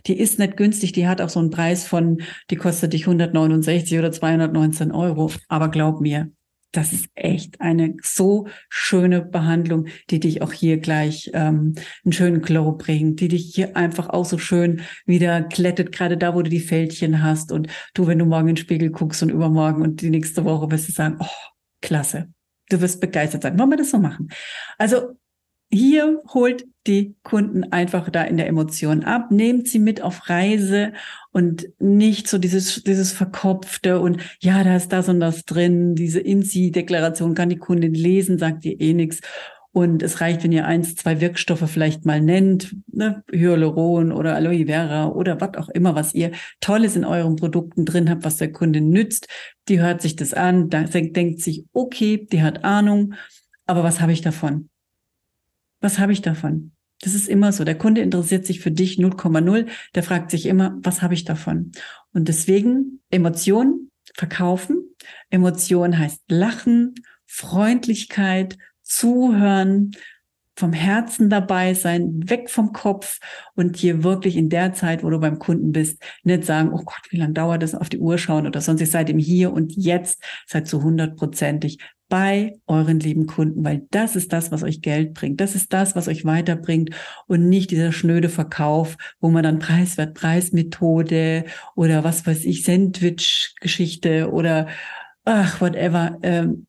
Die 0.07 0.17
ist 0.17 0.39
nicht 0.39 0.55
günstig, 0.55 0.93
die 0.93 1.07
hat 1.07 1.19
auch 1.21 1.29
so 1.29 1.39
einen 1.39 1.49
Preis 1.49 1.85
von, 1.85 2.21
die 2.49 2.55
kostet 2.55 2.93
dich 2.93 3.03
169 3.03 3.97
oder 3.99 4.11
219 4.11 4.91
Euro, 4.91 5.29
aber 5.49 5.69
glaub 5.69 5.99
mir, 5.99 6.31
das 6.73 6.91
ist 6.91 7.07
echt 7.13 7.61
eine 7.61 7.95
so 8.01 8.47
schöne 8.67 9.21
Behandlung, 9.21 9.87
die 10.09 10.19
dich 10.19 10.41
auch 10.41 10.51
hier 10.51 10.77
gleich 10.77 11.29
ähm, 11.33 11.75
einen 12.03 12.11
schönen 12.11 12.41
Glow 12.41 12.73
bringt, 12.73 13.19
die 13.19 13.27
dich 13.27 13.53
hier 13.53 13.77
einfach 13.77 14.09
auch 14.09 14.25
so 14.25 14.37
schön 14.37 14.81
wieder 15.05 15.43
klettet, 15.43 15.91
gerade 15.91 16.17
da, 16.17 16.35
wo 16.35 16.41
du 16.41 16.49
die 16.49 16.59
Fältchen 16.59 17.23
hast. 17.23 17.51
Und 17.51 17.67
du, 17.93 18.07
wenn 18.07 18.19
du 18.19 18.25
morgen 18.25 18.49
in 18.49 18.55
den 18.55 18.61
Spiegel 18.61 18.89
guckst 18.89 19.21
und 19.21 19.29
übermorgen 19.29 19.83
und 19.83 20.01
die 20.01 20.09
nächste 20.09 20.43
Woche 20.45 20.69
wirst 20.71 20.89
du 20.89 20.91
sagen, 20.91 21.17
oh, 21.19 21.49
klasse. 21.81 22.33
Du 22.69 22.81
wirst 22.81 22.99
begeistert 22.99 23.43
sein. 23.43 23.59
Wollen 23.59 23.69
wir 23.69 23.77
das 23.77 23.91
so 23.91 23.99
machen? 23.99 24.29
Also 24.79 25.15
hier 25.73 26.21
holt 26.31 26.65
die 26.85 27.15
Kunden 27.23 27.63
einfach 27.71 28.09
da 28.09 28.23
in 28.23 28.37
der 28.37 28.47
Emotion 28.47 29.03
ab, 29.03 29.31
nehmt 29.31 29.67
sie 29.67 29.79
mit 29.79 30.01
auf 30.01 30.29
Reise 30.29 30.93
und 31.31 31.67
nicht 31.79 32.27
so 32.27 32.37
dieses, 32.37 32.83
dieses 32.83 33.11
verkopfte 33.11 33.99
und 33.99 34.21
ja, 34.39 34.63
da 34.63 34.75
ist 34.75 34.89
das 34.89 35.09
und 35.09 35.19
das 35.19 35.45
drin, 35.45 35.95
diese 35.95 36.19
In-Sie-Deklaration 36.19 37.33
kann 37.33 37.49
die 37.49 37.57
Kundin 37.57 37.95
lesen, 37.95 38.37
sagt 38.37 38.65
ihr 38.65 38.79
eh 38.79 38.93
nichts. 38.93 39.21
Und 39.71 40.03
es 40.03 40.21
reicht, 40.21 40.43
wenn 40.43 40.51
ihr 40.51 40.67
eins, 40.67 40.95
zwei 40.95 41.19
Wirkstoffe 41.19 41.67
vielleicht 41.67 42.05
mal 42.05 42.21
nennt, 42.21 42.75
ne, 42.91 43.23
Hyaluron 43.31 44.11
oder 44.11 44.35
Aloe 44.35 44.67
Vera 44.67 45.07
oder 45.07 45.41
was 45.41 45.55
auch 45.57 45.69
immer, 45.69 45.95
was 45.95 46.13
ihr 46.13 46.33
Tolles 46.59 46.95
in 46.95 47.03
euren 47.03 47.37
Produkten 47.37 47.83
drin 47.83 48.11
habt, 48.11 48.23
was 48.23 48.37
der 48.37 48.51
Kunde 48.51 48.81
nützt. 48.81 49.27
Die 49.69 49.79
hört 49.79 50.03
sich 50.03 50.15
das 50.15 50.35
an, 50.35 50.69
da 50.69 50.83
denkt 50.83 51.41
sich, 51.41 51.65
okay, 51.73 52.27
die 52.31 52.43
hat 52.43 52.63
Ahnung, 52.63 53.15
aber 53.65 53.83
was 53.83 53.99
habe 53.99 54.11
ich 54.11 54.21
davon? 54.21 54.69
Was 55.83 55.99
habe 55.99 56.13
ich 56.13 56.21
davon? 56.21 56.71
Das 57.01 57.13
ist 57.13 57.27
immer 57.27 57.51
so. 57.51 57.65
Der 57.65 57.77
Kunde 57.77 57.99
interessiert 57.99 58.45
sich 58.45 58.61
für 58.61 58.71
dich 58.71 58.97
0,0. 58.99 59.67
Der 59.95 60.03
fragt 60.03 60.31
sich 60.31 60.45
immer, 60.45 60.77
was 60.81 61.01
habe 61.01 61.13
ich 61.13 61.25
davon? 61.25 61.73
Und 62.13 62.29
deswegen 62.29 63.01
Emotionen 63.11 63.91
verkaufen. 64.15 64.95
Emotion 65.29 65.99
heißt 65.99 66.21
Lachen, 66.29 66.95
Freundlichkeit, 67.25 68.57
Zuhören, 68.81 69.91
vom 70.55 70.71
Herzen 70.71 71.29
dabei 71.29 71.73
sein, 71.73 72.29
weg 72.29 72.49
vom 72.49 72.71
Kopf 72.71 73.19
und 73.55 73.75
hier 73.75 74.03
wirklich 74.03 74.37
in 74.37 74.49
der 74.49 74.73
Zeit, 74.73 75.03
wo 75.03 75.09
du 75.09 75.19
beim 75.19 75.39
Kunden 75.39 75.73
bist, 75.73 76.01
nicht 76.23 76.45
sagen, 76.45 76.71
oh 76.71 76.83
Gott, 76.85 77.01
wie 77.09 77.17
lange 77.17 77.33
dauert 77.33 77.61
das, 77.61 77.75
auf 77.75 77.89
die 77.89 77.97
Uhr 77.97 78.17
schauen 78.17 78.47
oder 78.47 78.61
sonst. 78.61 78.85
Seid 78.89 79.09
im 79.09 79.17
Hier 79.17 79.51
und 79.51 79.75
Jetzt, 79.75 80.23
seid 80.47 80.67
zu 80.67 80.81
hundertprozentig 80.81 81.79
bei 82.13 82.59
euren 82.67 82.99
lieben 82.99 83.25
Kunden, 83.25 83.63
weil 83.63 83.87
das 83.89 84.15
ist 84.15 84.33
das, 84.33 84.51
was 84.51 84.61
euch 84.61 84.81
Geld 84.81 85.15
bringt. 85.15 85.41
Das 85.41 85.55
ist 85.55 85.73
das, 85.73 85.95
was 85.95 86.07
euch 86.07 86.25
weiterbringt 86.25 86.91
und 87.25 87.49
nicht 87.49 87.71
dieser 87.71 87.91
schnöde 87.91 88.29
Verkauf, 88.29 88.97
wo 89.19 89.31
man 89.31 89.41
dann 89.41 89.57
preiswert 89.57 90.13
Preismethode 90.13 91.45
oder 91.75 92.03
was 92.03 92.27
weiß 92.27 92.45
ich, 92.45 92.65
Sandwich-Geschichte 92.65 94.31
oder 94.31 94.67
ach, 95.25 95.59
whatever. 95.59 96.19
Ähm, 96.21 96.67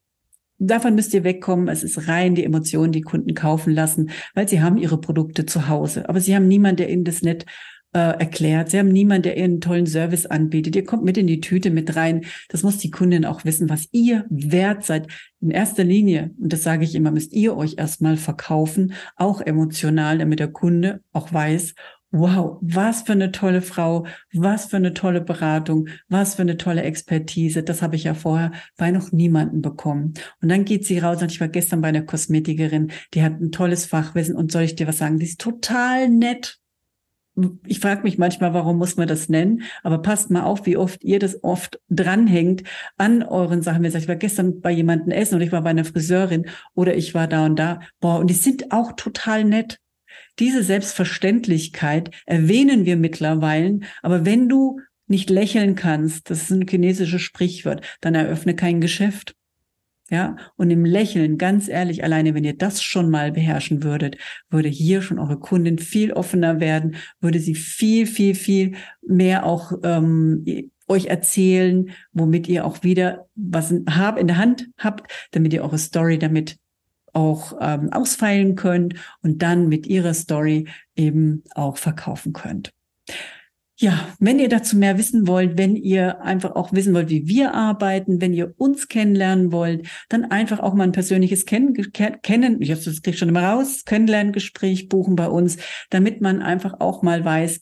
Davon 0.57 0.95
müsst 0.95 1.13
ihr 1.13 1.23
wegkommen. 1.23 1.67
Es 1.67 1.83
ist 1.83 2.07
rein 2.07 2.33
die 2.33 2.45
Emotionen, 2.45 2.93
die 2.93 3.01
Kunden 3.01 3.35
kaufen 3.35 3.73
lassen, 3.73 4.09
weil 4.33 4.47
sie 4.47 4.61
haben 4.63 4.77
ihre 4.77 4.99
Produkte 4.99 5.45
zu 5.45 5.67
Hause. 5.67 6.09
Aber 6.09 6.21
sie 6.21 6.33
haben 6.33 6.47
niemanden, 6.47 6.77
der 6.77 6.89
ihnen 6.89 7.03
das 7.03 7.21
nicht 7.21 7.45
erklärt. 7.99 8.69
Sie 8.69 8.79
haben 8.79 8.89
niemanden, 8.89 9.23
der 9.23 9.37
ihnen 9.37 9.45
einen 9.45 9.61
tollen 9.61 9.87
Service 9.87 10.25
anbietet. 10.25 10.75
Ihr 10.75 10.85
kommt 10.85 11.03
mit 11.03 11.17
in 11.17 11.27
die 11.27 11.41
Tüte 11.41 11.71
mit 11.71 11.95
rein. 11.95 12.25
Das 12.49 12.63
muss 12.63 12.77
die 12.77 12.91
Kundin 12.91 13.25
auch 13.25 13.45
wissen, 13.45 13.69
was 13.69 13.87
ihr 13.91 14.25
wert 14.29 14.85
seid. 14.85 15.07
In 15.41 15.51
erster 15.51 15.83
Linie, 15.83 16.31
und 16.39 16.51
das 16.51 16.63
sage 16.63 16.83
ich 16.83 16.95
immer, 16.95 17.11
müsst 17.11 17.33
ihr 17.33 17.55
euch 17.55 17.75
erstmal 17.77 18.17
verkaufen, 18.17 18.93
auch 19.15 19.41
emotional, 19.41 20.17
damit 20.17 20.39
der 20.39 20.51
Kunde 20.51 21.01
auch 21.13 21.31
weiß, 21.31 21.75
wow, 22.11 22.57
was 22.61 23.01
für 23.03 23.11
eine 23.11 23.31
tolle 23.31 23.61
Frau, 23.61 24.05
was 24.33 24.67
für 24.67 24.77
eine 24.77 24.93
tolle 24.93 25.21
Beratung, 25.21 25.89
was 26.07 26.35
für 26.35 26.43
eine 26.43 26.57
tolle 26.57 26.83
Expertise. 26.83 27.63
Das 27.63 27.81
habe 27.81 27.95
ich 27.95 28.05
ja 28.05 28.13
vorher 28.13 28.51
bei 28.77 28.91
noch 28.91 29.11
niemanden 29.11 29.61
bekommen. 29.61 30.13
Und 30.41 30.49
dann 30.49 30.65
geht 30.65 30.85
sie 30.85 30.99
raus 30.99 31.21
und 31.21 31.31
ich 31.31 31.41
war 31.41 31.49
gestern 31.49 31.81
bei 31.81 31.89
einer 31.89 32.03
Kosmetikerin, 32.03 32.91
die 33.13 33.23
hat 33.23 33.39
ein 33.41 33.51
tolles 33.51 33.85
Fachwissen 33.85 34.35
und 34.35 34.51
soll 34.51 34.63
ich 34.63 34.75
dir 34.75 34.87
was 34.87 34.97
sagen, 34.97 35.19
die 35.19 35.25
ist 35.25 35.41
total 35.41 36.09
nett 36.09 36.59
ich 37.65 37.79
frage 37.79 38.03
mich 38.03 38.17
manchmal, 38.17 38.53
warum 38.53 38.77
muss 38.77 38.95
man 38.95 39.07
das 39.07 39.29
nennen? 39.29 39.63
Aber 39.83 40.01
passt 40.01 40.31
mal 40.31 40.43
auf, 40.43 40.65
wie 40.65 40.77
oft 40.77 41.03
ihr 41.03 41.19
das 41.19 41.43
oft 41.43 41.79
dranhängt 41.89 42.63
an 42.97 43.23
euren 43.23 43.61
Sachen. 43.61 43.79
Wenn 43.79 43.85
ihr 43.85 43.91
sagt, 43.91 44.03
ich 44.03 44.09
war 44.09 44.15
gestern 44.15 44.61
bei 44.61 44.71
jemandem 44.71 45.11
essen 45.11 45.35
und 45.35 45.41
ich 45.41 45.51
war 45.51 45.61
bei 45.61 45.71
einer 45.71 45.85
Friseurin 45.85 46.45
oder 46.73 46.95
ich 46.95 47.13
war 47.13 47.27
da 47.27 47.45
und 47.45 47.57
da. 47.57 47.81
Boah, 47.99 48.19
und 48.19 48.29
die 48.29 48.35
sind 48.35 48.71
auch 48.71 48.93
total 48.93 49.43
nett. 49.43 49.79
Diese 50.39 50.63
Selbstverständlichkeit 50.63 52.11
erwähnen 52.25 52.85
wir 52.85 52.97
mittlerweile. 52.97 53.79
Aber 54.01 54.25
wenn 54.25 54.49
du 54.49 54.79
nicht 55.07 55.29
lächeln 55.29 55.75
kannst, 55.75 56.29
das 56.29 56.43
ist 56.43 56.51
ein 56.51 56.67
chinesisches 56.67 57.21
Sprichwort, 57.21 57.85
dann 58.01 58.15
eröffne 58.15 58.55
kein 58.55 58.81
Geschäft. 58.81 59.35
Ja, 60.11 60.35
und 60.55 60.69
im 60.69 60.85
Lächeln, 60.85 61.39
ganz 61.39 61.67
ehrlich, 61.67 62.03
alleine 62.03 62.35
wenn 62.35 62.43
ihr 62.43 62.55
das 62.55 62.83
schon 62.83 63.09
mal 63.09 63.31
beherrschen 63.31 63.81
würdet, 63.81 64.17
würde 64.51 64.69
hier 64.69 65.01
schon 65.01 65.17
eure 65.17 65.39
Kundin 65.39 65.79
viel 65.79 66.13
offener 66.13 66.59
werden, 66.59 66.97
würde 67.19 67.39
sie 67.39 67.55
viel, 67.55 68.05
viel, 68.05 68.35
viel 68.35 68.75
mehr 69.01 69.47
auch 69.47 69.71
ähm, 69.83 70.45
euch 70.87 71.05
erzählen, 71.05 71.89
womit 72.13 72.47
ihr 72.47 72.65
auch 72.65 72.83
wieder 72.83 73.27
was 73.33 73.71
in 73.71 73.85
der 73.85 74.37
Hand 74.37 74.67
habt, 74.77 75.11
damit 75.31 75.53
ihr 75.53 75.63
eure 75.63 75.79
Story 75.79 76.19
damit 76.19 76.57
auch 77.13 77.57
ähm, 77.59 77.91
ausfeilen 77.91 78.55
könnt 78.55 78.95
und 79.21 79.41
dann 79.41 79.69
mit 79.69 79.87
ihrer 79.87 80.13
Story 80.13 80.67
eben 80.95 81.43
auch 81.55 81.77
verkaufen 81.77 82.33
könnt. 82.33 82.71
Ja, 83.77 84.07
wenn 84.19 84.39
ihr 84.39 84.47
dazu 84.47 84.77
mehr 84.77 84.97
wissen 84.97 85.27
wollt, 85.27 85.57
wenn 85.57 85.75
ihr 85.75 86.21
einfach 86.21 86.55
auch 86.55 86.71
wissen 86.71 86.93
wollt, 86.93 87.09
wie 87.09 87.27
wir 87.27 87.53
arbeiten, 87.53 88.21
wenn 88.21 88.33
ihr 88.33 88.53
uns 88.57 88.87
kennenlernen 88.87 89.51
wollt, 89.51 89.85
dann 90.07 90.23
einfach 90.23 90.61
auch 90.61 90.73
mal 90.73 90.85
ein 90.85 90.93
persönliches 90.93 91.45
Kennen, 91.45 91.73
kennen, 91.91 92.61
ich 92.61 92.69
das 92.69 93.01
kriege 93.01 93.17
schon 93.17 93.27
immer 93.27 93.43
raus, 93.43 93.83
Kennenlerngespräch 93.83 94.87
buchen 94.87 95.17
bei 95.17 95.27
uns, 95.27 95.57
damit 95.89 96.21
man 96.21 96.41
einfach 96.41 96.79
auch 96.79 97.03
mal 97.03 97.25
weiß, 97.25 97.59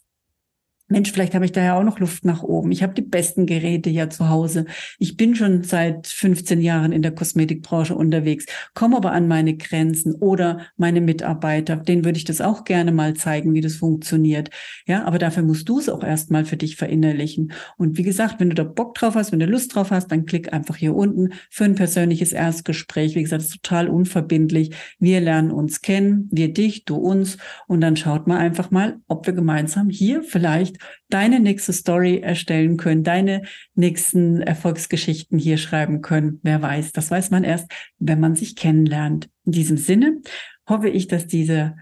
Mensch, 0.94 1.12
vielleicht 1.12 1.34
habe 1.34 1.44
ich 1.44 1.52
da 1.52 1.64
ja 1.64 1.76
auch 1.76 1.84
noch 1.84 2.00
Luft 2.00 2.24
nach 2.24 2.44
oben. 2.44 2.72
Ich 2.72 2.84
habe 2.84 2.94
die 2.94 3.02
besten 3.02 3.48
Geräte 3.48 3.90
ja 3.90 4.12
zu 4.12 4.30
Hause. 4.30 4.66
Ich 5.00 5.18
bin 5.18 5.36
schon 5.36 5.64
seit 5.64 6.06
15 6.06 6.62
Jahren 6.62 6.92
in 6.92 7.02
der 7.02 7.16
Kosmetikbranche 7.16 7.96
unterwegs, 7.96 8.46
komme 8.76 8.98
aber 8.98 9.12
an 9.12 9.28
meine 9.28 9.58
Grenzen 9.58 10.14
oder 10.14 10.68
meine 10.78 11.02
Mitarbeiter, 11.02 11.78
denen 11.78 12.06
würde 12.06 12.20
ich 12.20 12.26
das 12.26 12.42
auch 12.42 12.64
gerne 12.64 12.92
mal 12.92 13.16
zeigen, 13.16 13.56
wie 13.56 13.62
das 13.62 13.78
funktioniert. 13.78 14.52
Ja, 14.86 15.04
aber 15.06 15.18
dafür 15.18 15.42
musst 15.42 15.68
du 15.68 15.80
es 15.80 15.90
auch 15.90 16.04
erstmal 16.04 16.46
für 16.46 16.58
dich 16.58 16.76
verinnerlichen. 16.76 17.54
Und 17.78 17.98
wie 17.98 18.04
gesagt, 18.04 18.40
wenn 18.40 18.50
du 18.50 18.56
da 18.56 18.64
Bock 18.64 18.94
drauf 18.94 19.16
hast, 19.16 19.32
wenn 19.32 19.40
du 19.40 19.48
Lust 19.48 19.74
drauf 19.74 19.90
hast, 19.90 20.12
dann 20.12 20.28
klick 20.28 20.54
einfach 20.54 20.76
hier 20.76 20.94
unten 20.94 21.34
für 21.50 21.64
ein 21.64 21.74
persönliches 21.74 22.34
Erstgespräch. 22.34 23.16
Wie 23.16 23.24
gesagt, 23.24 23.42
es 23.42 23.48
ist 23.48 23.64
total 23.64 23.90
unverbindlich. 23.90 24.76
Wir 25.00 25.22
lernen 25.22 25.50
uns 25.50 25.82
kennen, 25.82 26.30
wir 26.32 26.54
dich, 26.54 26.86
du 26.86 26.98
uns 26.98 27.40
und 27.68 27.82
dann 27.82 27.96
schaut 27.96 28.28
mal 28.28 28.38
einfach 28.38 28.70
mal, 28.70 29.00
ob 29.08 29.26
wir 29.26 29.34
gemeinsam 29.34 29.90
hier 29.90 30.22
vielleicht 30.22 30.83
deine 31.10 31.40
nächste 31.40 31.74
Story 31.74 32.20
erstellen 32.20 32.78
können, 32.78 33.04
deine 33.04 33.44
nächsten 33.76 34.42
Erfolgsgeschichten 34.42 35.38
hier 35.38 35.58
schreiben 35.58 36.02
können. 36.02 36.40
Wer 36.44 36.62
weiß, 36.62 36.92
das 36.92 37.12
weiß 37.12 37.32
man 37.32 37.44
erst, 37.44 37.72
wenn 38.00 38.20
man 38.20 38.36
sich 38.36 38.56
kennenlernt. 38.56 39.30
In 39.46 39.52
diesem 39.52 39.78
Sinne 39.78 40.22
hoffe 40.68 40.90
ich, 40.90 41.08
dass 41.08 41.28
diese 41.28 41.76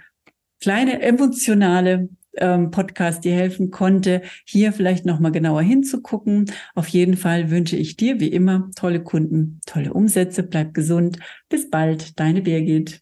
kleine 0.59 1.01
emotionale 1.01 2.09
ähm, 2.37 2.71
Podcast 2.71 3.23
dir 3.23 3.33
helfen 3.33 3.71
konnte, 3.71 4.21
hier 4.45 4.73
vielleicht 4.73 5.05
nochmal 5.05 5.31
genauer 5.31 5.61
hinzugucken. 5.61 6.51
Auf 6.75 6.87
jeden 6.87 7.17
Fall 7.17 7.49
wünsche 7.51 7.75
ich 7.75 7.97
dir 7.97 8.19
wie 8.19 8.29
immer 8.29 8.69
tolle 8.75 9.03
Kunden, 9.03 9.59
tolle 9.65 9.93
Umsätze, 9.93 10.43
bleib 10.43 10.73
gesund. 10.73 11.19
Bis 11.49 11.69
bald, 11.69 12.19
deine 12.19 12.41
Birgit. 12.41 13.01